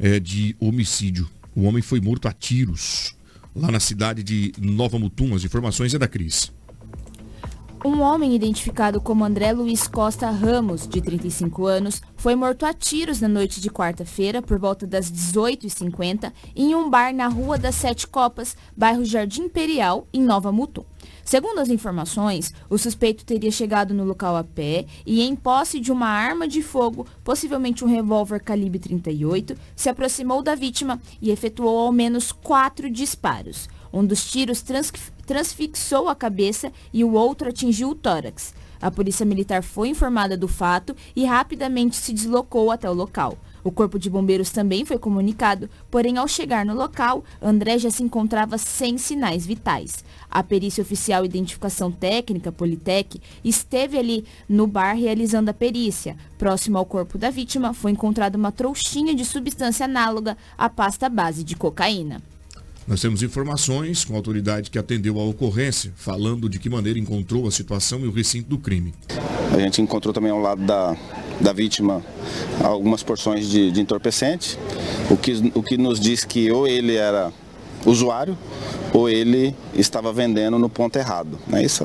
é, 0.00 0.18
de 0.18 0.56
homicídio. 0.58 1.28
O 1.58 1.64
homem 1.64 1.82
foi 1.82 2.00
morto 2.00 2.28
a 2.28 2.32
tiros 2.32 3.16
lá 3.52 3.68
na 3.72 3.80
cidade 3.80 4.22
de 4.22 4.52
Nova 4.60 4.96
Mutum. 4.96 5.34
As 5.34 5.42
informações 5.42 5.92
é 5.92 5.98
da 5.98 6.06
Cris. 6.06 6.52
Um 7.84 8.00
homem 8.00 8.32
identificado 8.32 9.00
como 9.00 9.24
André 9.24 9.50
Luiz 9.50 9.88
Costa 9.88 10.30
Ramos, 10.30 10.86
de 10.86 11.00
35 11.00 11.66
anos, 11.66 12.00
foi 12.16 12.36
morto 12.36 12.64
a 12.64 12.72
tiros 12.72 13.20
na 13.20 13.26
noite 13.26 13.60
de 13.60 13.70
quarta-feira, 13.70 14.40
por 14.40 14.56
volta 14.56 14.86
das 14.86 15.10
18h50, 15.10 16.32
em 16.54 16.76
um 16.76 16.88
bar 16.88 17.12
na 17.12 17.26
Rua 17.26 17.58
das 17.58 17.74
Sete 17.74 18.06
Copas, 18.06 18.56
bairro 18.76 19.04
Jardim 19.04 19.42
Imperial, 19.42 20.06
em 20.12 20.22
Nova 20.22 20.52
Mutum. 20.52 20.84
Segundo 21.28 21.58
as 21.58 21.68
informações, 21.68 22.54
o 22.70 22.78
suspeito 22.78 23.22
teria 23.22 23.50
chegado 23.50 23.92
no 23.92 24.02
local 24.02 24.34
a 24.34 24.42
pé 24.42 24.86
e, 25.04 25.20
em 25.20 25.36
posse 25.36 25.78
de 25.78 25.92
uma 25.92 26.08
arma 26.08 26.48
de 26.48 26.62
fogo, 26.62 27.06
possivelmente 27.22 27.84
um 27.84 27.86
revólver 27.86 28.40
calibre 28.40 28.78
38, 28.78 29.54
se 29.76 29.90
aproximou 29.90 30.42
da 30.42 30.54
vítima 30.54 30.98
e 31.20 31.30
efetuou 31.30 31.80
ao 31.80 31.92
menos 31.92 32.32
quatro 32.32 32.90
disparos. 32.90 33.68
Um 33.92 34.06
dos 34.06 34.30
tiros 34.30 34.62
trans 34.62 34.90
transfixou 35.26 36.08
a 36.08 36.14
cabeça 36.14 36.72
e 36.94 37.04
o 37.04 37.12
outro 37.12 37.50
atingiu 37.50 37.90
o 37.90 37.94
tórax. 37.94 38.54
A 38.80 38.90
polícia 38.90 39.26
militar 39.26 39.62
foi 39.62 39.88
informada 39.88 40.34
do 40.34 40.48
fato 40.48 40.96
e 41.14 41.26
rapidamente 41.26 41.96
se 41.96 42.14
deslocou 42.14 42.70
até 42.70 42.88
o 42.88 42.94
local. 42.94 43.36
O 43.62 43.70
corpo 43.70 43.98
de 43.98 44.08
bombeiros 44.08 44.50
também 44.50 44.84
foi 44.84 44.98
comunicado, 44.98 45.68
porém 45.90 46.16
ao 46.16 46.28
chegar 46.28 46.64
no 46.64 46.74
local, 46.74 47.24
André 47.40 47.78
já 47.78 47.90
se 47.90 48.02
encontrava 48.02 48.58
sem 48.58 48.98
sinais 48.98 49.44
vitais. 49.44 50.04
A 50.30 50.42
perícia 50.42 50.82
oficial 50.82 51.24
Identificação 51.24 51.90
Técnica, 51.90 52.52
Politec, 52.52 53.20
esteve 53.44 53.98
ali 53.98 54.24
no 54.48 54.66
bar 54.66 54.94
realizando 54.94 55.50
a 55.50 55.54
perícia. 55.54 56.16
Próximo 56.36 56.78
ao 56.78 56.86
corpo 56.86 57.18
da 57.18 57.30
vítima, 57.30 57.72
foi 57.72 57.90
encontrada 57.90 58.36
uma 58.36 58.52
trouxinha 58.52 59.14
de 59.14 59.24
substância 59.24 59.84
análoga 59.84 60.36
à 60.56 60.68
pasta 60.68 61.08
base 61.08 61.42
de 61.42 61.56
cocaína. 61.56 62.22
Nós 62.88 63.02
temos 63.02 63.22
informações 63.22 64.02
com 64.02 64.14
a 64.14 64.16
autoridade 64.16 64.70
que 64.70 64.78
atendeu 64.78 65.20
a 65.20 65.24
ocorrência, 65.24 65.92
falando 65.94 66.48
de 66.48 66.58
que 66.58 66.70
maneira 66.70 66.98
encontrou 66.98 67.46
a 67.46 67.50
situação 67.50 68.00
e 68.00 68.06
o 68.06 68.10
recinto 68.10 68.48
do 68.48 68.56
crime. 68.56 68.94
A 69.52 69.58
gente 69.58 69.82
encontrou 69.82 70.14
também 70.14 70.30
ao 70.30 70.38
lado 70.38 70.64
da, 70.64 70.96
da 71.40 71.52
vítima 71.52 72.02
algumas 72.62 73.02
porções 73.02 73.48
de, 73.48 73.70
de 73.70 73.80
entorpecente, 73.80 74.58
o 75.10 75.16
que, 75.16 75.52
o 75.54 75.62
que 75.62 75.76
nos 75.76 76.00
diz 76.00 76.24
que 76.24 76.50
ou 76.50 76.66
ele 76.66 76.96
era 76.96 77.32
usuário 77.86 78.36
ou 78.92 79.08
ele 79.08 79.54
estava 79.74 80.12
vendendo 80.12 80.58
no 80.58 80.68
ponto 80.68 80.96
errado. 80.96 81.38
Né? 81.46 81.62
Isso, 81.64 81.84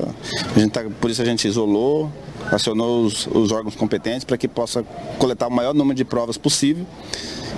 a 0.54 0.58
gente 0.58 0.72
tá, 0.72 0.84
por 1.00 1.10
isso 1.10 1.22
a 1.22 1.24
gente 1.24 1.46
isolou, 1.46 2.10
acionou 2.50 3.04
os, 3.04 3.26
os 3.26 3.52
órgãos 3.52 3.76
competentes 3.76 4.24
para 4.24 4.36
que 4.36 4.48
possa 4.48 4.84
coletar 5.18 5.48
o 5.48 5.50
maior 5.50 5.74
número 5.74 5.96
de 5.96 6.04
provas 6.04 6.36
possível 6.36 6.86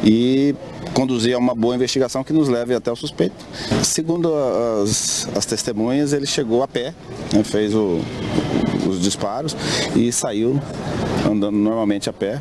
e 0.04 0.54
conduzir 0.92 1.34
a 1.34 1.38
uma 1.38 1.54
boa 1.54 1.74
investigação 1.74 2.24
que 2.24 2.32
nos 2.32 2.48
leve 2.48 2.74
até 2.74 2.90
o 2.90 2.96
suspeito. 2.96 3.36
Segundo 3.82 4.32
as, 4.82 5.28
as 5.36 5.46
testemunhas, 5.46 6.12
ele 6.12 6.26
chegou 6.26 6.62
a 6.62 6.68
pé, 6.68 6.94
né, 7.32 7.42
fez 7.44 7.74
o, 7.74 8.00
os 8.88 9.00
disparos 9.00 9.56
e 9.94 10.10
saiu 10.12 10.60
andando 11.30 11.56
normalmente 11.56 12.08
a 12.08 12.12
pé. 12.12 12.40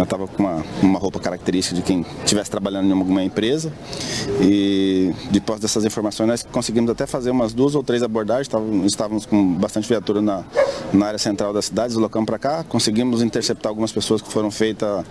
Estava 0.00 0.26
com 0.26 0.42
uma, 0.42 0.64
uma 0.82 0.98
roupa 0.98 1.20
característica 1.20 1.76
de 1.76 1.82
quem 1.82 2.04
estivesse 2.24 2.50
trabalhando 2.50 2.88
em 2.88 2.92
alguma 2.92 3.22
empresa. 3.22 3.72
E 4.40 5.12
depois 5.30 5.60
dessas 5.60 5.84
informações 5.84 6.26
nós 6.26 6.42
conseguimos 6.42 6.90
até 6.90 7.06
fazer 7.06 7.30
umas 7.30 7.52
duas 7.52 7.74
ou 7.74 7.82
três 7.82 8.02
abordagens. 8.02 8.46
Estávamos, 8.46 8.86
estávamos 8.86 9.26
com 9.26 9.54
bastante 9.54 9.88
viatura 9.88 10.20
na, 10.22 10.44
na 10.92 11.06
área 11.06 11.18
central 11.18 11.52
da 11.52 11.62
cidade, 11.62 11.88
deslocamos 11.88 12.26
para 12.26 12.38
cá. 12.38 12.64
Conseguimos 12.64 13.22
interceptar 13.22 13.70
algumas 13.70 13.92
pessoas 13.92 14.22
que 14.22 14.30
foram 14.30 14.50
feitas 14.50 15.04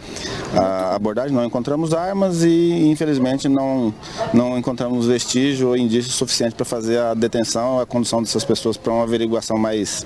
a 0.55 0.95
abordagem, 0.95 1.35
não 1.35 1.45
encontramos 1.45 1.93
armas 1.93 2.43
e 2.43 2.70
infelizmente 2.71 3.47
não, 3.47 3.93
não 4.33 4.57
encontramos 4.57 5.05
vestígio 5.05 5.69
ou 5.69 5.77
indício 5.77 6.11
suficiente 6.11 6.55
para 6.55 6.65
fazer 6.65 6.99
a 6.99 7.13
detenção, 7.13 7.79
a 7.79 7.85
condução 7.85 8.21
dessas 8.21 8.43
pessoas 8.43 8.77
para 8.77 8.91
uma 8.91 9.03
averiguação 9.03 9.57
mais, 9.57 10.05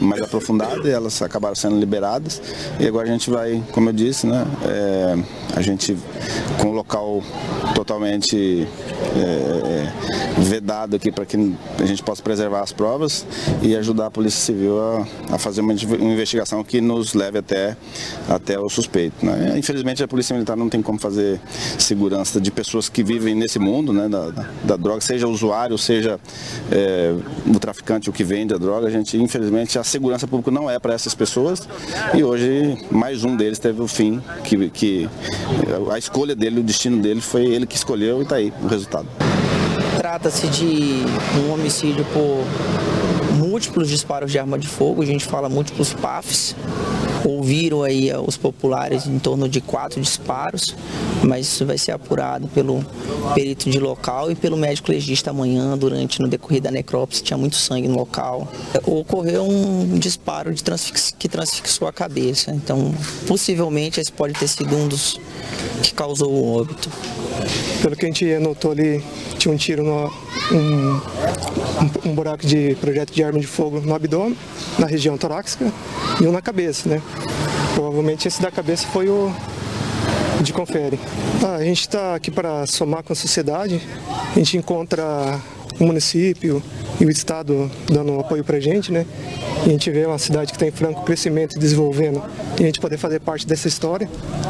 mais 0.00 0.22
aprofundada 0.22 0.88
e 0.88 0.90
elas 0.90 1.20
acabaram 1.22 1.54
sendo 1.54 1.78
liberadas. 1.78 2.40
E 2.78 2.86
agora 2.86 3.08
a 3.08 3.10
gente 3.10 3.30
vai, 3.30 3.62
como 3.72 3.88
eu 3.88 3.92
disse, 3.92 4.26
né, 4.26 4.46
é, 4.64 5.16
a 5.56 5.62
gente 5.62 5.96
com 6.60 6.68
o 6.68 6.72
local 6.72 7.22
totalmente 7.74 8.66
é, 9.16 9.92
vedado 10.42 10.96
aqui 10.96 11.10
para 11.10 11.24
que 11.24 11.36
a 11.78 11.86
gente 11.86 12.02
possa 12.02 12.22
preservar 12.22 12.60
as 12.60 12.72
provas 12.72 13.26
e 13.62 13.74
ajudar 13.76 14.06
a 14.06 14.10
Polícia 14.10 14.40
Civil 14.40 14.80
a, 14.80 15.34
a 15.34 15.38
fazer 15.38 15.60
uma, 15.60 15.72
uma, 15.72 16.12
investigação 16.12 16.62
que 16.64 16.80
nos 16.80 17.14
leve 17.14 17.38
até, 17.38 17.76
até 18.28 18.58
o 18.58 18.68
suspeito. 18.68 19.24
Né? 19.24 19.54
Infelizmente 19.56 20.02
a 20.02 20.08
Polícia 20.08 20.34
Militar 20.34 20.56
não 20.56 20.68
tem 20.68 20.82
como 20.82 20.98
fazer 20.98 21.40
segurança 21.78 22.40
de 22.40 22.50
pessoas 22.50 22.88
que 22.88 23.02
vivem 23.02 23.34
nesse 23.34 23.58
mundo 23.58 23.92
né, 23.92 24.08
da, 24.08 24.30
da, 24.30 24.48
da 24.64 24.76
droga, 24.76 25.00
seja 25.00 25.26
o 25.26 25.30
usuário, 25.30 25.76
seja 25.78 26.18
é, 26.70 27.14
o 27.46 27.58
traficante 27.58 28.10
o 28.10 28.12
que 28.12 28.24
vende 28.24 28.54
a 28.54 28.58
droga. 28.58 28.86
A 28.86 28.90
gente, 28.90 29.16
infelizmente, 29.16 29.78
a 29.78 29.84
segurança 29.84 30.26
pública 30.26 30.50
não 30.50 30.70
é 30.70 30.78
para 30.78 30.94
essas 30.94 31.14
pessoas 31.14 31.68
e 32.14 32.22
hoje 32.22 32.76
mais 32.90 33.24
um 33.24 33.36
deles 33.36 33.58
teve 33.58 33.80
o 33.80 33.88
fim 33.88 34.22
que, 34.42 34.70
que 34.70 35.08
a 35.92 35.98
escolha 35.98 36.34
dele, 36.34 36.60
o 36.60 36.62
destino 36.62 37.00
dele 37.00 37.20
foi 37.20 37.46
ele 37.46 37.66
que 37.66 37.76
escolheu 37.76 38.20
e 38.20 38.22
está 38.22 38.36
aí 38.36 38.52
o 38.62 38.66
resultado. 38.66 38.93
Trata-se 39.96 40.46
de 40.48 41.04
um 41.38 41.52
homicídio 41.52 42.04
por 42.12 42.44
múltiplos 43.34 43.88
disparos 43.88 44.30
de 44.30 44.38
arma 44.38 44.58
de 44.58 44.68
fogo, 44.68 45.02
a 45.02 45.06
gente 45.06 45.24
fala 45.24 45.48
múltiplos 45.48 45.92
PAFs. 45.94 46.54
Ouviram 47.24 47.82
aí 47.82 48.10
os 48.26 48.36
populares 48.36 49.06
em 49.06 49.18
torno 49.18 49.48
de 49.48 49.60
quatro 49.60 50.00
disparos, 50.00 50.76
mas 51.22 51.46
isso 51.46 51.64
vai 51.64 51.78
ser 51.78 51.92
apurado 51.92 52.46
pelo 52.48 52.84
perito 53.34 53.70
de 53.70 53.78
local 53.78 54.30
e 54.30 54.34
pelo 54.34 54.56
médico 54.56 54.92
legista 54.92 55.30
amanhã, 55.30 55.76
durante 55.76 56.20
no 56.20 56.28
decorrer 56.28 56.60
da 56.60 56.70
necrópsia, 56.70 57.24
tinha 57.24 57.38
muito 57.38 57.56
sangue 57.56 57.88
no 57.88 57.96
local. 57.96 58.46
Ocorreu 58.84 59.48
um 59.48 59.98
disparo 59.98 60.52
de 60.52 60.62
transfix, 60.62 61.14
que 61.18 61.28
transfixou 61.28 61.88
a 61.88 61.92
cabeça, 61.92 62.50
então 62.50 62.94
possivelmente 63.26 64.00
esse 64.00 64.12
pode 64.12 64.34
ter 64.34 64.48
sido 64.48 64.76
um 64.76 64.86
dos 64.86 65.18
que 65.82 65.94
causou 65.94 66.30
o 66.30 66.60
óbito. 66.60 66.90
Pelo 67.82 67.96
que 67.96 68.04
a 68.04 68.08
gente 68.08 68.30
anotou 68.32 68.72
ali, 68.72 69.02
tinha 69.38 69.52
um 69.52 69.56
tiro 69.56 69.82
no 69.82 70.12
um, 70.52 70.94
um, 70.94 72.10
um 72.10 72.14
buraco 72.14 72.46
de 72.46 72.74
projeto 72.80 73.12
de 73.12 73.22
arma 73.22 73.38
de 73.38 73.46
fogo 73.46 73.80
no 73.80 73.94
abdômen, 73.94 74.36
na 74.78 74.86
região 74.86 75.16
torácica 75.16 75.72
e 76.20 76.26
um 76.26 76.32
na 76.32 76.42
cabeça, 76.42 76.88
né? 76.88 77.02
Provavelmente 77.74 78.28
esse 78.28 78.40
da 78.40 78.50
cabeça 78.50 78.86
foi 78.86 79.08
o 79.08 79.32
de 80.42 80.52
confere. 80.52 80.98
Ah, 81.42 81.56
a 81.56 81.64
gente 81.64 81.80
está 81.80 82.14
aqui 82.14 82.30
para 82.30 82.66
somar 82.66 83.02
com 83.02 83.12
a 83.12 83.16
sociedade, 83.16 83.80
a 84.08 84.38
gente 84.38 84.56
encontra 84.56 85.40
o 85.80 85.84
município 85.84 86.62
e 87.00 87.04
o 87.04 87.10
estado 87.10 87.70
dando 87.86 88.18
apoio 88.20 88.44
para 88.44 88.58
a 88.58 88.60
gente, 88.60 88.92
né? 88.92 89.06
E 89.64 89.68
a 89.68 89.72
gente 89.72 89.90
vê 89.90 90.06
uma 90.06 90.18
cidade 90.18 90.52
que 90.52 90.56
está 90.56 90.66
em 90.66 90.70
franco 90.70 91.04
crescimento 91.04 91.56
e 91.56 91.58
desenvolvendo 91.58 92.22
e 92.58 92.62
a 92.62 92.66
gente 92.66 92.80
poder 92.80 92.98
fazer 92.98 93.20
parte 93.20 93.46
dessa 93.46 93.66
história, 93.66 94.08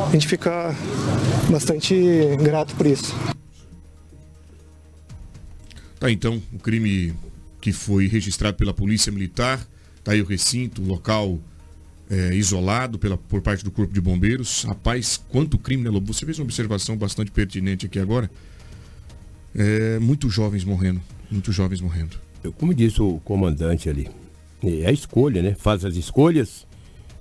a 0.08 0.12
gente 0.12 0.26
fica 0.26 0.74
bastante 1.50 1.94
grato 2.42 2.74
por 2.74 2.86
isso. 2.86 3.14
Tá, 5.98 6.10
então, 6.10 6.42
o 6.52 6.58
crime 6.58 7.14
que 7.60 7.72
foi 7.72 8.06
registrado 8.06 8.56
pela 8.56 8.74
Polícia 8.74 9.10
Militar, 9.10 9.66
tá 10.02 10.12
aí 10.12 10.20
o 10.20 10.26
recinto, 10.26 10.82
o 10.82 10.86
local 10.86 11.38
é, 12.14 12.34
isolado 12.34 12.98
pela, 12.98 13.16
por 13.18 13.40
parte 13.40 13.64
do 13.64 13.70
Corpo 13.70 13.92
de 13.92 14.00
Bombeiros. 14.00 14.62
Rapaz, 14.62 15.20
quanto 15.28 15.58
crime, 15.58 15.82
né, 15.82 15.90
Lobo? 15.90 16.12
Você 16.12 16.24
fez 16.24 16.38
uma 16.38 16.44
observação 16.44 16.96
bastante 16.96 17.30
pertinente 17.30 17.86
aqui 17.86 17.98
agora. 17.98 18.30
É, 19.54 19.98
muitos 19.98 20.32
jovens 20.32 20.64
morrendo, 20.64 21.00
muitos 21.30 21.54
jovens 21.54 21.80
morrendo. 21.80 22.16
Como 22.58 22.72
disse 22.74 23.00
o 23.00 23.20
comandante 23.24 23.88
ali, 23.88 24.08
é 24.62 24.86
a 24.86 24.92
escolha, 24.92 25.42
né? 25.42 25.56
Faz 25.58 25.84
as 25.84 25.96
escolhas 25.96 26.66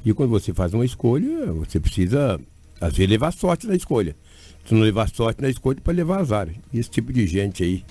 e 0.06 0.14
quando 0.14 0.30
você 0.30 0.54
faz 0.54 0.74
uma 0.74 0.86
escolha, 0.86 1.52
você 1.54 1.80
precisa, 1.80 2.40
às 2.80 2.94
vezes, 2.94 3.10
levar 3.10 3.32
sorte 3.32 3.66
na 3.66 3.76
escolha. 3.76 4.16
Se 4.66 4.74
não 4.74 4.82
levar 4.82 5.10
sorte 5.10 5.42
na 5.42 5.50
escolha, 5.50 5.80
para 5.82 5.94
levar 5.94 6.20
azar. 6.20 6.50
Esse 6.74 6.90
tipo 6.90 7.12
de 7.12 7.26
gente 7.26 7.64
aí 7.64 7.84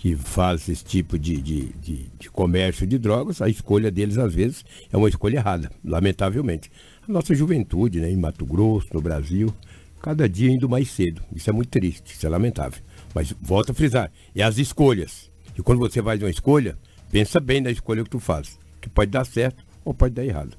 que 0.00 0.16
faz 0.16 0.66
esse 0.66 0.82
tipo 0.82 1.18
de, 1.18 1.36
de, 1.36 1.66
de, 1.74 2.10
de, 2.18 2.30
comércio 2.30 2.86
de 2.86 2.96
drogas, 2.96 3.42
a 3.42 3.50
escolha 3.50 3.90
deles, 3.90 4.16
às 4.16 4.34
vezes, 4.34 4.64
é 4.90 4.96
uma 4.96 5.10
escolha 5.10 5.36
errada, 5.36 5.70
lamentavelmente. 5.84 6.72
A 7.06 7.12
nossa 7.12 7.34
juventude, 7.34 8.00
né, 8.00 8.10
em 8.10 8.16
Mato 8.16 8.46
Grosso, 8.46 8.88
no 8.94 9.02
Brasil, 9.02 9.54
cada 10.00 10.26
dia 10.26 10.50
indo 10.50 10.70
mais 10.70 10.88
cedo. 10.90 11.20
Isso 11.36 11.50
é 11.50 11.52
muito 11.52 11.68
triste, 11.68 12.14
isso 12.14 12.24
é 12.24 12.30
lamentável. 12.30 12.82
Mas 13.14 13.34
volto 13.42 13.72
a 13.72 13.74
frisar, 13.74 14.10
é 14.34 14.42
as 14.42 14.56
escolhas. 14.56 15.30
E 15.58 15.60
quando 15.60 15.80
você 15.80 16.02
faz 16.02 16.22
uma 16.22 16.30
escolha, 16.30 16.78
pensa 17.10 17.38
bem 17.38 17.60
na 17.60 17.70
escolha 17.70 18.02
que 18.02 18.08
tu 18.08 18.18
faz, 18.18 18.58
que 18.80 18.88
pode 18.88 19.10
dar 19.10 19.26
certo 19.26 19.62
ou 19.84 19.92
pode 19.92 20.14
dar 20.14 20.24
errado. 20.24 20.56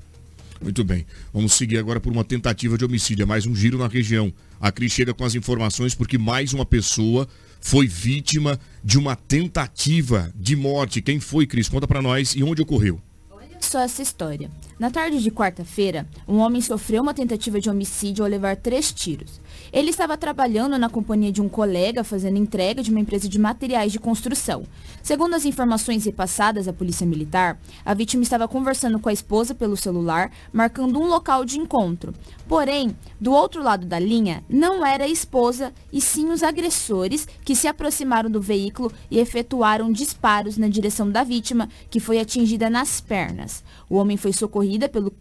Muito 0.62 0.84
bem. 0.84 1.04
Vamos 1.34 1.54
seguir 1.54 1.80
agora 1.80 2.00
por 2.00 2.14
uma 2.14 2.24
tentativa 2.24 2.78
de 2.78 2.86
homicídio. 2.86 3.24
É 3.24 3.26
mais 3.26 3.48
um 3.48 3.56
giro 3.56 3.80
na 3.80 3.88
região. 3.88 4.32
A 4.60 4.72
Cris 4.72 4.92
chega 4.92 5.16
com 5.16 5.26
as 5.26 5.34
informações 5.34 5.96
porque 5.96 6.20
mais 6.20 6.54
uma 6.54 6.64
pessoa 6.64 7.28
foi 7.62 7.88
vítima 7.88 8.60
de 8.84 8.98
uma 8.98 9.16
tentativa 9.16 10.34
de 10.36 10.56
morte. 10.56 11.02
Quem 11.02 11.20
foi, 11.20 11.46
Cris? 11.46 11.70
Conta 11.70 11.88
para 11.88 12.02
nós 12.02 12.36
e 12.36 12.44
onde 12.44 12.62
ocorreu. 12.62 13.00
Olha 13.30 13.58
só 13.62 13.80
essa 13.80 14.02
história. 14.02 14.52
Na 14.80 14.90
tarde 14.90 15.22
de 15.22 15.32
quarta-feira, 15.32 16.08
um 16.28 16.38
homem 16.38 16.62
sofreu 16.62 17.04
uma 17.04 17.14
tentativa 17.14 17.62
de 17.62 17.70
homicídio 17.70 18.26
ao 18.26 18.30
levar 18.30 18.58
três 18.58 18.92
tiros. 18.92 19.40
Ele 19.72 19.90
estava 19.90 20.18
trabalhando 20.18 20.78
na 20.78 20.90
companhia 20.90 21.32
de 21.32 21.42
um 21.42 21.48
colega 21.48 22.04
fazendo 22.04 22.38
entrega 22.38 22.84
de 22.84 22.92
uma 22.92 23.00
empresa 23.00 23.30
de 23.30 23.40
materiais 23.40 23.94
de 23.94 24.00
construção. 24.00 24.64
Segundo 25.02 25.34
as 25.34 25.46
informações 25.46 26.04
repassadas 26.04 26.68
à 26.68 26.74
Polícia 26.74 27.08
Militar, 27.08 27.58
a 27.86 27.94
vítima 27.94 28.22
estava 28.22 28.50
conversando 28.50 29.00
com 29.00 29.08
a 29.08 29.14
esposa 29.14 29.56
pelo 29.56 29.78
celular, 29.78 30.30
marcando 30.52 31.00
um 31.00 31.08
local 31.08 31.46
de 31.46 31.58
encontro. 31.58 32.14
Porém, 32.50 32.94
do 33.20 33.32
outro 33.32 33.64
lado 33.64 33.86
da 33.86 33.98
linha, 33.98 34.44
não 34.50 34.86
era 34.86 35.06
a 35.06 35.08
esposa, 35.08 35.74
e 35.92 36.02
sim 36.02 36.30
os 36.30 36.44
agressores 36.44 37.26
que 37.46 37.56
se 37.56 37.66
aproximaram 37.66 38.30
do 38.30 38.42
veículo 38.42 38.92
e 39.10 39.20
efetuaram 39.20 39.90
disparos 39.90 40.58
na 40.58 40.68
direção 40.68 41.10
da 41.10 41.24
vítima, 41.24 41.70
que 41.90 42.02
foi 42.02 42.20
atingida 42.20 42.70
nas 42.70 43.00
pernas. 43.00 43.64
O 43.90 43.96
homem 43.96 44.18
foi 44.18 44.34
socorrido 44.34 44.90
pelo, 44.90 45.14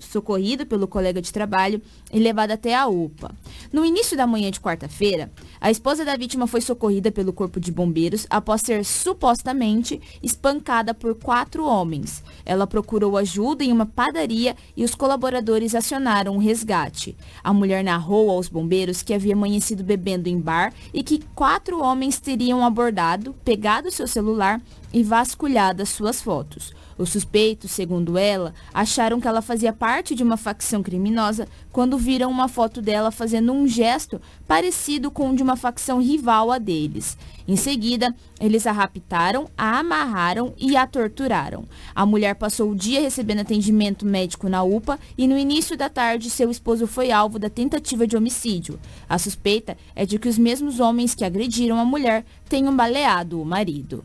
socorrido 0.00 0.64
pelo 0.64 0.88
colega 0.88 1.20
de 1.20 1.30
trabalho 1.30 1.82
e 2.10 2.18
levado 2.18 2.52
até 2.52 2.74
a 2.74 2.86
UPA. 2.86 3.34
No 3.70 3.81
início 3.84 4.16
da 4.16 4.26
manhã 4.26 4.50
de 4.50 4.60
quarta-feira, 4.60 5.30
a 5.60 5.70
esposa 5.70 6.04
da 6.04 6.16
vítima 6.16 6.46
foi 6.46 6.60
socorrida 6.60 7.10
pelo 7.10 7.32
corpo 7.32 7.58
de 7.58 7.72
bombeiros 7.72 8.26
após 8.28 8.60
ser 8.60 8.84
supostamente 8.84 10.00
espancada 10.22 10.92
por 10.92 11.14
quatro 11.14 11.64
homens. 11.64 12.22
Ela 12.44 12.66
procurou 12.66 13.16
ajuda 13.16 13.64
em 13.64 13.72
uma 13.72 13.86
padaria 13.86 14.56
e 14.76 14.84
os 14.84 14.94
colaboradores 14.94 15.74
acionaram 15.74 16.36
o 16.36 16.38
resgate. 16.38 17.16
A 17.42 17.52
mulher 17.52 17.82
narrou 17.82 18.30
aos 18.30 18.48
bombeiros 18.48 19.02
que 19.02 19.14
havia 19.14 19.34
amanhecido 19.34 19.82
bebendo 19.82 20.28
em 20.28 20.38
bar 20.38 20.72
e 20.92 21.02
que 21.02 21.22
quatro 21.34 21.80
homens 21.80 22.20
teriam 22.20 22.64
abordado, 22.64 23.34
pegado 23.44 23.90
seu 23.90 24.06
celular 24.06 24.60
e 24.92 25.02
vasculhado 25.02 25.82
as 25.82 25.88
suas 25.88 26.20
fotos. 26.20 26.72
Os 26.98 27.10
suspeitos, 27.10 27.70
segundo 27.70 28.18
ela, 28.18 28.54
acharam 28.72 29.20
que 29.20 29.28
ela 29.28 29.42
fazia 29.42 29.72
parte 29.72 30.14
de 30.14 30.22
uma 30.22 30.36
facção 30.36 30.82
criminosa 30.82 31.48
quando 31.70 31.98
viram 31.98 32.30
uma 32.30 32.48
foto 32.48 32.82
dela 32.82 33.10
fazendo 33.10 33.52
um 33.52 33.66
gesto 33.66 34.20
parecido 34.46 35.10
com 35.10 35.30
o 35.30 35.36
de 35.36 35.42
uma 35.42 35.56
facção 35.56 36.00
rival 36.00 36.50
a 36.50 36.58
deles. 36.58 37.16
Em 37.46 37.56
seguida, 37.56 38.14
eles 38.40 38.66
a 38.66 38.72
raptaram, 38.72 39.48
a 39.56 39.78
amarraram 39.78 40.54
e 40.56 40.76
a 40.76 40.86
torturaram. 40.86 41.64
A 41.94 42.06
mulher 42.06 42.34
passou 42.34 42.70
o 42.70 42.76
dia 42.76 43.00
recebendo 43.00 43.40
atendimento 43.40 44.06
médico 44.06 44.48
na 44.48 44.62
UPA 44.62 44.98
e 45.18 45.26
no 45.26 45.36
início 45.36 45.76
da 45.76 45.88
tarde 45.88 46.30
seu 46.30 46.50
esposo 46.50 46.86
foi 46.86 47.10
alvo 47.10 47.38
da 47.38 47.50
tentativa 47.50 48.06
de 48.06 48.16
homicídio. 48.16 48.78
A 49.08 49.18
suspeita 49.18 49.76
é 49.94 50.06
de 50.06 50.18
que 50.18 50.28
os 50.28 50.38
mesmos 50.38 50.80
homens 50.80 51.14
que 51.14 51.24
agrediram 51.24 51.78
a 51.78 51.84
mulher 51.84 52.24
tenham 52.48 52.74
baleado 52.74 53.40
o 53.40 53.44
marido. 53.44 54.04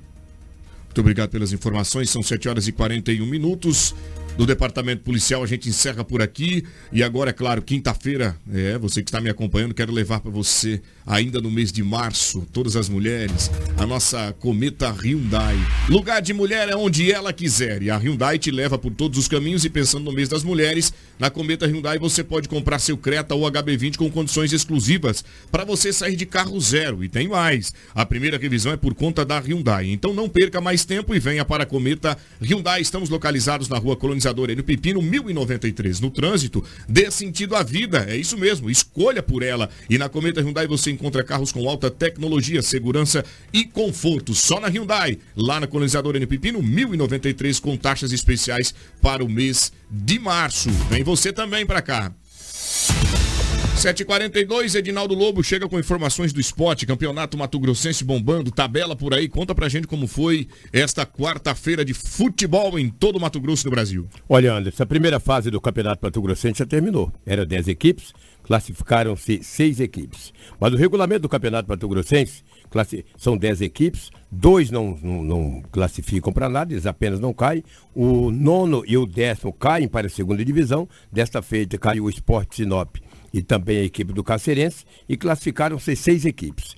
Muito 0.97 1.05
obrigado 1.05 1.29
pelas 1.29 1.53
informações. 1.53 2.09
São 2.09 2.23
7 2.23 2.49
horas 2.49 2.67
e 2.67 2.71
41 2.71 3.23
minutos 3.23 3.93
do 4.35 4.47
Departamento 4.47 5.03
Policial. 5.03 5.43
A 5.43 5.45
gente 5.45 5.69
encerra 5.69 6.03
por 6.03 6.23
aqui. 6.23 6.65
E 6.91 7.03
agora, 7.03 7.29
é 7.29 7.33
claro, 7.33 7.61
quinta-feira, 7.61 8.35
é, 8.51 8.79
você 8.79 9.03
que 9.03 9.09
está 9.09 9.21
me 9.21 9.29
acompanhando, 9.29 9.75
quero 9.75 9.91
levar 9.93 10.21
para 10.21 10.31
você, 10.31 10.81
ainda 11.07 11.39
no 11.39 11.49
mês 11.49 11.71
de 11.71 11.81
março, 11.81 12.45
todas 12.51 12.75
as 12.75 12.89
mulheres, 12.89 13.49
a 13.77 13.85
nossa 13.85 14.35
cometa 14.39 14.89
Hyundai. 14.89 15.55
Lugar 15.87 16.21
de 16.21 16.33
mulher 16.33 16.67
é 16.67 16.75
onde 16.75 17.09
ela 17.09 17.31
quiser. 17.31 17.81
E 17.81 17.89
a 17.89 17.97
Hyundai 17.97 18.37
te 18.37 18.51
leva 18.51 18.77
por 18.77 18.91
todos 18.91 19.17
os 19.17 19.27
caminhos. 19.27 19.63
E 19.63 19.69
pensando 19.69 20.03
no 20.03 20.11
mês 20.11 20.27
das 20.27 20.43
mulheres, 20.43 20.93
na 21.17 21.29
cometa 21.29 21.65
Hyundai 21.65 21.97
você 21.97 22.23
pode 22.23 22.49
comprar 22.49 22.79
seu 22.79 22.97
Creta 22.97 23.33
ou 23.33 23.49
HB20 23.49 23.95
com 23.95 24.11
condições 24.11 24.51
exclusivas 24.51 25.23
para 25.49 25.63
você 25.63 25.93
sair 25.93 26.17
de 26.17 26.25
carro 26.25 26.59
zero. 26.59 27.03
E 27.03 27.07
tem 27.07 27.27
mais. 27.29 27.73
A 27.95 28.05
primeira 28.05 28.37
revisão 28.37 28.73
é 28.73 28.77
por 28.77 28.93
conta 28.93 29.23
da 29.23 29.39
Hyundai. 29.39 29.89
Então 29.89 30.13
não 30.13 30.27
perca 30.27 30.59
mais 30.59 30.83
tempo 30.83 31.15
e 31.15 31.19
venha 31.19 31.45
para 31.45 31.63
a 31.63 31.65
cometa 31.65 32.17
Hyundai. 32.41 32.81
Estamos 32.81 33.09
localizados 33.09 33.69
na 33.69 33.77
rua 33.77 33.95
colonizador 33.95 34.49
Enio 34.49 34.63
Pepino 34.63 35.01
1093. 35.01 36.01
No 36.01 36.11
trânsito, 36.11 36.63
dê 36.87 37.09
sentido 37.09 37.55
à 37.55 37.63
vida. 37.63 38.05
É 38.09 38.17
isso 38.17 38.37
mesmo, 38.37 38.69
escolha 38.69 39.23
por 39.23 39.41
ela. 39.41 39.69
E 39.89 39.97
na 39.97 40.09
Cometa 40.09 40.41
Hyundai 40.41 40.67
você 40.67 40.91
encontra 40.97 41.23
carros 41.23 41.51
com 41.51 41.67
alta 41.69 41.89
tecnologia, 41.89 42.61
segurança 42.61 43.23
e 43.53 43.63
conforto. 43.63 44.33
Só 44.33 44.59
na 44.59 44.67
Hyundai, 44.67 45.17
lá 45.35 45.59
na 45.59 45.67
colonizador 45.67 46.15
Enio 46.15 46.27
Pepino 46.27 46.61
1093 46.61 47.59
com 47.59 47.77
taxas 47.77 48.11
especiais 48.11 48.73
para 49.01 49.23
o 49.23 49.29
mês 49.29 49.71
de 49.89 50.19
março. 50.19 50.69
Vem 50.89 51.03
você 51.03 51.31
também 51.31 51.65
para 51.65 51.81
cá. 51.81 52.11
7h42, 53.77 54.73
Edinaldo 54.73 55.13
Lobo 55.13 55.43
chega 55.43 55.69
com 55.69 55.77
informações 55.77 56.33
do 56.33 56.41
esporte, 56.41 56.83
campeonato 56.83 57.37
Mato 57.37 57.59
Grossense 57.59 58.03
bombando, 58.03 58.49
tabela 58.49 58.95
por 58.95 59.13
aí. 59.13 59.29
Conta 59.29 59.53
pra 59.53 59.69
gente 59.69 59.85
como 59.85 60.07
foi 60.07 60.47
esta 60.73 61.05
quarta-feira 61.05 61.85
de 61.85 61.93
futebol 61.93 62.79
em 62.79 62.89
todo 62.89 63.17
o 63.17 63.21
Mato 63.21 63.39
Grosso 63.39 63.63
do 63.65 63.69
Brasil. 63.69 64.07
Olha, 64.27 64.51
Anderson, 64.51 64.81
a 64.81 64.85
primeira 64.87 65.19
fase 65.19 65.51
do 65.51 65.61
campeonato 65.61 66.03
Mato 66.03 66.19
Grossense 66.19 66.57
já 66.57 66.65
terminou. 66.65 67.13
Era 67.23 67.45
10 67.45 67.67
equipes, 67.67 68.13
classificaram-se 68.47 69.43
6 69.43 69.81
equipes. 69.81 70.33
Mas 70.59 70.73
o 70.73 70.77
regulamento 70.77 71.21
do 71.21 71.29
campeonato 71.29 71.69
Mato 71.69 71.87
Grossense 71.87 72.43
são 73.17 73.37
10 73.37 73.61
equipes, 73.61 74.09
dois 74.31 74.71
não, 74.71 74.97
não, 75.01 75.23
não 75.23 75.63
classificam 75.71 76.33
para 76.33 76.49
nada, 76.49 76.73
eles 76.73 76.85
apenas 76.85 77.19
não 77.19 77.33
caem. 77.33 77.63
O 77.93 78.31
nono 78.31 78.83
e 78.87 78.97
o 78.97 79.05
décimo 79.05 79.51
caem 79.51 79.87
para 79.87 80.07
a 80.07 80.09
segunda 80.09 80.43
divisão. 80.43 80.87
Desta 81.11 81.41
feita 81.41 81.77
caiu 81.77 82.05
o 82.05 82.09
Esporte 82.09 82.55
Sinop 82.55 82.95
e 83.33 83.41
também 83.41 83.79
a 83.79 83.83
equipe 83.83 84.13
do 84.13 84.23
Cacerense, 84.23 84.85
e 85.07 85.17
classificaram-se 85.17 85.95
seis 85.95 86.25
equipes. 86.25 86.75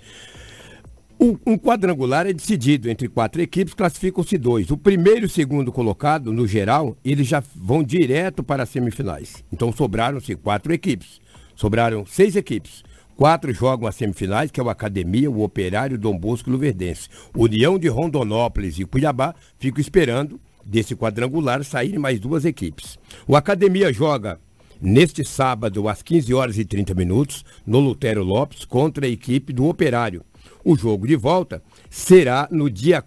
Um, 1.22 1.58
quadrangular 1.58 2.26
é 2.26 2.32
decidido 2.32 2.90
entre 2.90 3.10
quatro 3.10 3.42
equipes, 3.42 3.74
classificam-se 3.74 4.38
dois. 4.38 4.72
O 4.72 4.78
primeiro 4.78 5.22
e 5.22 5.26
o 5.26 5.30
segundo 5.30 5.70
colocado, 5.70 6.32
no 6.32 6.48
geral, 6.48 6.98
eles 7.04 7.28
já 7.28 7.44
vão 7.54 7.84
direto 7.84 8.42
para 8.42 8.64
as 8.64 8.70
semifinais. 8.70 9.44
Então 9.52 9.72
sobraram-se 9.72 10.34
quatro 10.36 10.74
equipes. 10.74 11.20
Sobraram 11.60 12.06
seis 12.06 12.38
equipes. 12.38 12.86
Quatro 13.18 13.54
jogam 13.54 13.86
as 13.86 13.96
semifinais, 13.96 14.50
que 14.50 14.62
é 14.62 14.64
o 14.64 14.70
Academia, 14.70 15.30
o 15.30 15.44
Operário, 15.44 15.98
Dom 15.98 16.18
Bosco 16.18 16.50
e 16.50 16.54
Luverdense. 16.54 17.10
União 17.36 17.78
de 17.78 17.90
Rondonópolis 17.90 18.80
e 18.80 18.86
Cuiabá 18.86 19.36
ficam 19.58 19.82
esperando 19.82 20.40
desse 20.66 20.96
quadrangular 20.96 21.62
saírem 21.66 22.00
mais 22.00 22.18
duas 22.18 22.46
equipes. 22.46 22.98
O 23.28 23.36
Academia 23.36 23.92
joga 23.92 24.40
neste 24.82 25.26
sábado, 25.26 25.90
às 25.90 26.02
15 26.02 26.34
horas 26.34 26.58
e 26.58 26.64
30 26.64 26.94
minutos, 26.94 27.44
no 27.68 27.82
Lutério 27.82 28.24
Lopes, 28.24 28.64
contra 28.64 29.06
a 29.06 29.10
equipe 29.10 29.52
do 29.52 29.68
Operário. 29.68 30.24
O 30.64 30.78
jogo 30.78 31.06
de 31.06 31.18
volta 31.18 31.62
será 31.90 32.48
no 32.50 32.70
dia 32.70 33.04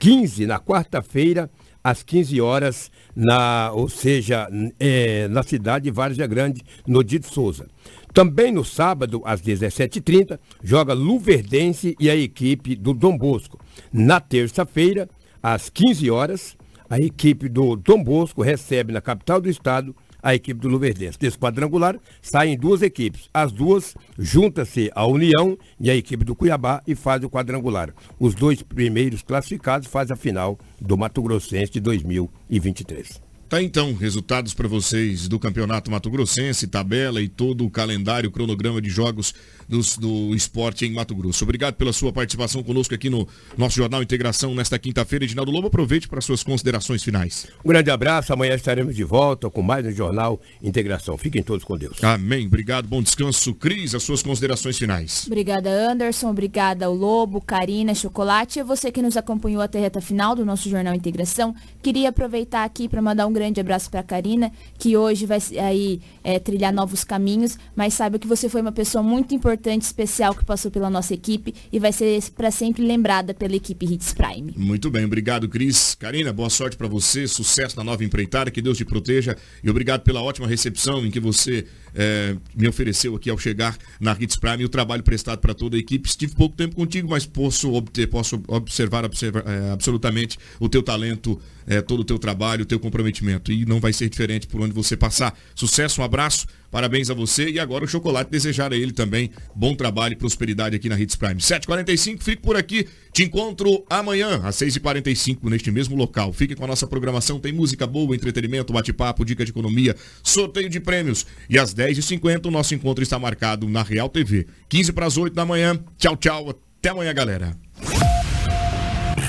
15, 0.00 0.46
na 0.46 0.58
quarta-feira, 0.58 1.50
às 1.84 2.02
15 2.02 2.40
horas, 2.40 2.90
na, 3.14 3.70
ou 3.72 3.88
seja, 3.88 4.48
é, 4.78 5.28
na 5.28 5.42
cidade 5.42 5.84
de 5.84 5.90
Várzea 5.90 6.26
Grande, 6.26 6.62
no 6.86 7.02
Dito 7.02 7.32
Souza. 7.32 7.66
Também 8.12 8.52
no 8.52 8.64
sábado, 8.64 9.22
às 9.24 9.42
17h30, 9.42 10.38
joga 10.62 10.94
Luverdense 10.94 11.96
e 11.98 12.08
a 12.08 12.14
equipe 12.14 12.76
do 12.76 12.94
Dom 12.94 13.18
Bosco. 13.18 13.58
Na 13.92 14.20
terça-feira, 14.20 15.08
às 15.42 15.68
15 15.68 16.10
horas, 16.10 16.56
a 16.88 16.98
equipe 17.00 17.48
do 17.48 17.74
Dom 17.74 18.02
Bosco 18.02 18.42
recebe 18.42 18.92
na 18.92 19.00
capital 19.00 19.40
do 19.40 19.50
estado 19.50 19.94
a 20.24 20.34
equipe 20.34 20.58
do 20.58 20.68
Luverdense. 20.68 21.18
Desse 21.18 21.38
quadrangular 21.38 22.00
saem 22.22 22.56
duas 22.56 22.80
equipes. 22.80 23.28
As 23.32 23.52
duas 23.52 23.94
juntam-se 24.18 24.90
a 24.94 25.06
União 25.06 25.58
e 25.78 25.90
a 25.90 25.94
equipe 25.94 26.24
do 26.24 26.34
Cuiabá 26.34 26.82
e 26.86 26.94
fazem 26.94 27.26
o 27.26 27.30
quadrangular. 27.30 27.94
Os 28.18 28.34
dois 28.34 28.62
primeiros 28.62 29.22
classificados 29.22 29.86
fazem 29.86 30.14
a 30.14 30.16
final 30.16 30.58
do 30.80 30.96
Mato 30.96 31.22
Grossense 31.22 31.72
de 31.72 31.80
2023. 31.80 33.23
Tá 33.54 33.62
então, 33.62 33.94
resultados 33.94 34.52
para 34.52 34.66
vocês 34.66 35.28
do 35.28 35.38
Campeonato 35.38 35.88
Mato 35.88 36.10
Grossense, 36.10 36.66
tabela 36.66 37.22
e 37.22 37.28
todo 37.28 37.64
o 37.64 37.70
calendário, 37.70 38.28
cronograma 38.28 38.82
de 38.82 38.90
jogos 38.90 39.32
do, 39.68 39.80
do 40.00 40.34
esporte 40.34 40.84
em 40.84 40.92
Mato 40.92 41.14
Grosso. 41.14 41.44
Obrigado 41.44 41.74
pela 41.74 41.92
sua 41.92 42.12
participação 42.12 42.64
conosco 42.64 42.92
aqui 42.92 43.08
no 43.08 43.28
nosso 43.56 43.76
Jornal 43.76 44.02
Integração 44.02 44.52
nesta 44.56 44.76
quinta-feira. 44.76 45.24
Edinaldo 45.24 45.52
Lobo, 45.52 45.68
aproveite 45.68 46.08
para 46.08 46.20
suas 46.20 46.42
considerações 46.42 47.04
finais. 47.04 47.46
Um 47.64 47.68
grande 47.68 47.92
abraço, 47.92 48.32
amanhã 48.32 48.56
estaremos 48.56 48.96
de 48.96 49.04
volta 49.04 49.48
com 49.48 49.62
mais 49.62 49.86
um 49.86 49.92
Jornal 49.92 50.40
Integração. 50.60 51.16
Fiquem 51.16 51.40
todos 51.40 51.64
com 51.64 51.78
Deus. 51.78 52.02
Amém. 52.02 52.48
Obrigado, 52.48 52.88
bom 52.88 53.00
descanso. 53.00 53.54
Cris, 53.54 53.94
as 53.94 54.02
suas 54.02 54.20
considerações 54.20 54.76
finais. 54.76 55.24
Obrigada, 55.28 55.70
Anderson. 55.70 56.28
Obrigada 56.28 56.86
ao 56.86 56.94
Lobo, 56.94 57.40
Karina, 57.40 57.94
Chocolate. 57.94 58.58
E 58.58 58.64
você 58.64 58.90
que 58.90 59.00
nos 59.00 59.16
acompanhou 59.16 59.62
até 59.62 59.78
a 59.78 59.82
reta 59.82 60.00
final 60.00 60.34
do 60.34 60.44
nosso 60.44 60.68
Jornal 60.68 60.94
Integração. 60.94 61.54
Queria 61.80 62.08
aproveitar 62.08 62.64
aqui 62.64 62.88
para 62.88 63.00
mandar 63.00 63.28
um 63.28 63.32
grande 63.32 63.43
abraço 63.60 63.90
para 63.90 64.02
Karina, 64.02 64.52
que 64.78 64.96
hoje 64.96 65.26
vai 65.26 65.38
aí 65.60 66.00
é, 66.22 66.38
trilhar 66.38 66.72
novos 66.72 67.04
caminhos, 67.04 67.58
mas 67.74 67.94
saiba 67.94 68.18
que 68.18 68.26
você 68.26 68.48
foi 68.48 68.60
uma 68.60 68.72
pessoa 68.72 69.02
muito 69.02 69.34
importante 69.34 69.54
importante, 69.54 69.82
especial 69.82 70.34
que 70.34 70.44
passou 70.44 70.70
pela 70.70 70.90
nossa 70.90 71.14
equipe 71.14 71.54
e 71.72 71.78
vai 71.78 71.92
ser 71.92 72.22
para 72.36 72.50
sempre 72.50 72.82
lembrada 72.84 73.32
pela 73.34 73.54
equipe 73.54 73.86
Hits 73.86 74.12
Prime. 74.12 74.52
Muito 74.56 74.90
bem, 74.90 75.04
obrigado, 75.04 75.48
Cris. 75.48 75.94
Karina, 75.94 76.32
boa 76.32 76.50
sorte 76.50 76.76
para 76.76 76.88
você, 76.88 77.26
sucesso 77.26 77.76
na 77.76 77.84
nova 77.84 78.04
empreitada, 78.04 78.50
que 78.50 78.60
Deus 78.60 78.76
te 78.76 78.84
proteja 78.84 79.36
e 79.62 79.70
obrigado 79.70 80.02
pela 80.02 80.22
ótima 80.22 80.46
recepção 80.46 81.04
em 81.04 81.10
que 81.10 81.20
você 81.20 81.66
é, 81.94 82.36
me 82.54 82.68
ofereceu 82.68 83.14
aqui 83.14 83.30
ao 83.30 83.38
chegar 83.38 83.76
na 84.00 84.16
Hits 84.18 84.36
Prime 84.36 84.62
e 84.62 84.64
o 84.64 84.68
trabalho 84.68 85.02
prestado 85.02 85.38
para 85.38 85.54
toda 85.54 85.76
a 85.76 85.78
equipe. 85.78 86.08
Estive 86.08 86.34
pouco 86.34 86.56
tempo 86.56 86.74
contigo, 86.74 87.08
mas 87.08 87.24
posso, 87.24 87.72
obter, 87.72 88.08
posso 88.08 88.42
observar, 88.48 89.04
observar 89.04 89.44
é, 89.46 89.72
absolutamente 89.72 90.38
o 90.58 90.68
teu 90.68 90.82
talento, 90.82 91.40
é, 91.66 91.80
todo 91.80 92.00
o 92.00 92.04
teu 92.04 92.18
trabalho, 92.18 92.62
o 92.62 92.66
teu 92.66 92.78
comprometimento. 92.78 93.33
E 93.48 93.64
não 93.64 93.80
vai 93.80 93.92
ser 93.92 94.08
diferente 94.08 94.46
por 94.46 94.60
onde 94.60 94.72
você 94.72 94.96
passar. 94.96 95.36
Sucesso, 95.54 96.00
um 96.00 96.04
abraço, 96.04 96.46
parabéns 96.70 97.10
a 97.10 97.14
você 97.14 97.48
e 97.50 97.58
agora 97.58 97.84
o 97.84 97.88
chocolate 97.88 98.30
desejar 98.30 98.72
a 98.72 98.76
ele 98.76 98.92
também 98.92 99.30
bom 99.54 99.74
trabalho 99.74 100.12
e 100.12 100.16
prosperidade 100.16 100.76
aqui 100.76 100.88
na 100.88 100.98
Hits 100.98 101.16
Prime. 101.16 101.40
7h45, 101.40 102.22
fico 102.22 102.42
por 102.42 102.56
aqui. 102.56 102.86
Te 103.12 103.22
encontro 103.22 103.84
amanhã, 103.88 104.40
às 104.44 104.56
6h45, 104.56 105.48
neste 105.48 105.70
mesmo 105.70 105.96
local. 105.96 106.32
Fique 106.32 106.54
com 106.54 106.64
a 106.64 106.66
nossa 106.66 106.86
programação. 106.86 107.38
Tem 107.38 107.52
música 107.52 107.86
boa, 107.86 108.14
entretenimento, 108.14 108.72
bate-papo, 108.72 109.24
dica 109.24 109.44
de 109.44 109.50
economia, 109.50 109.94
sorteio 110.22 110.68
de 110.68 110.80
prêmios. 110.80 111.26
E 111.48 111.58
às 111.58 111.74
10h50 111.74 112.46
o 112.46 112.50
nosso 112.50 112.74
encontro 112.74 113.02
está 113.02 113.18
marcado 113.18 113.68
na 113.68 113.82
Real 113.82 114.08
TV. 114.08 114.46
15 114.68 114.92
para 114.92 115.06
as 115.06 115.16
8 115.16 115.34
da 115.34 115.44
manhã. 115.44 115.78
Tchau, 115.96 116.16
tchau. 116.16 116.50
Até 116.50 116.90
amanhã, 116.90 117.14
galera. 117.14 117.56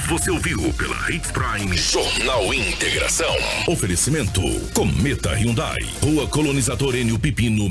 Você 0.07 0.29
ouviu 0.29 0.71
pela 0.73 1.11
Hits 1.11 1.31
Prime 1.31 1.75
Jornal 1.75 2.53
Integração. 2.53 3.35
Oferecimento 3.67 4.39
Cometa 4.71 5.33
Hyundai. 5.33 5.79
Rua 5.99 6.27
Colonizador 6.27 6.95
Enio 6.95 7.17
Pipino. 7.17 7.63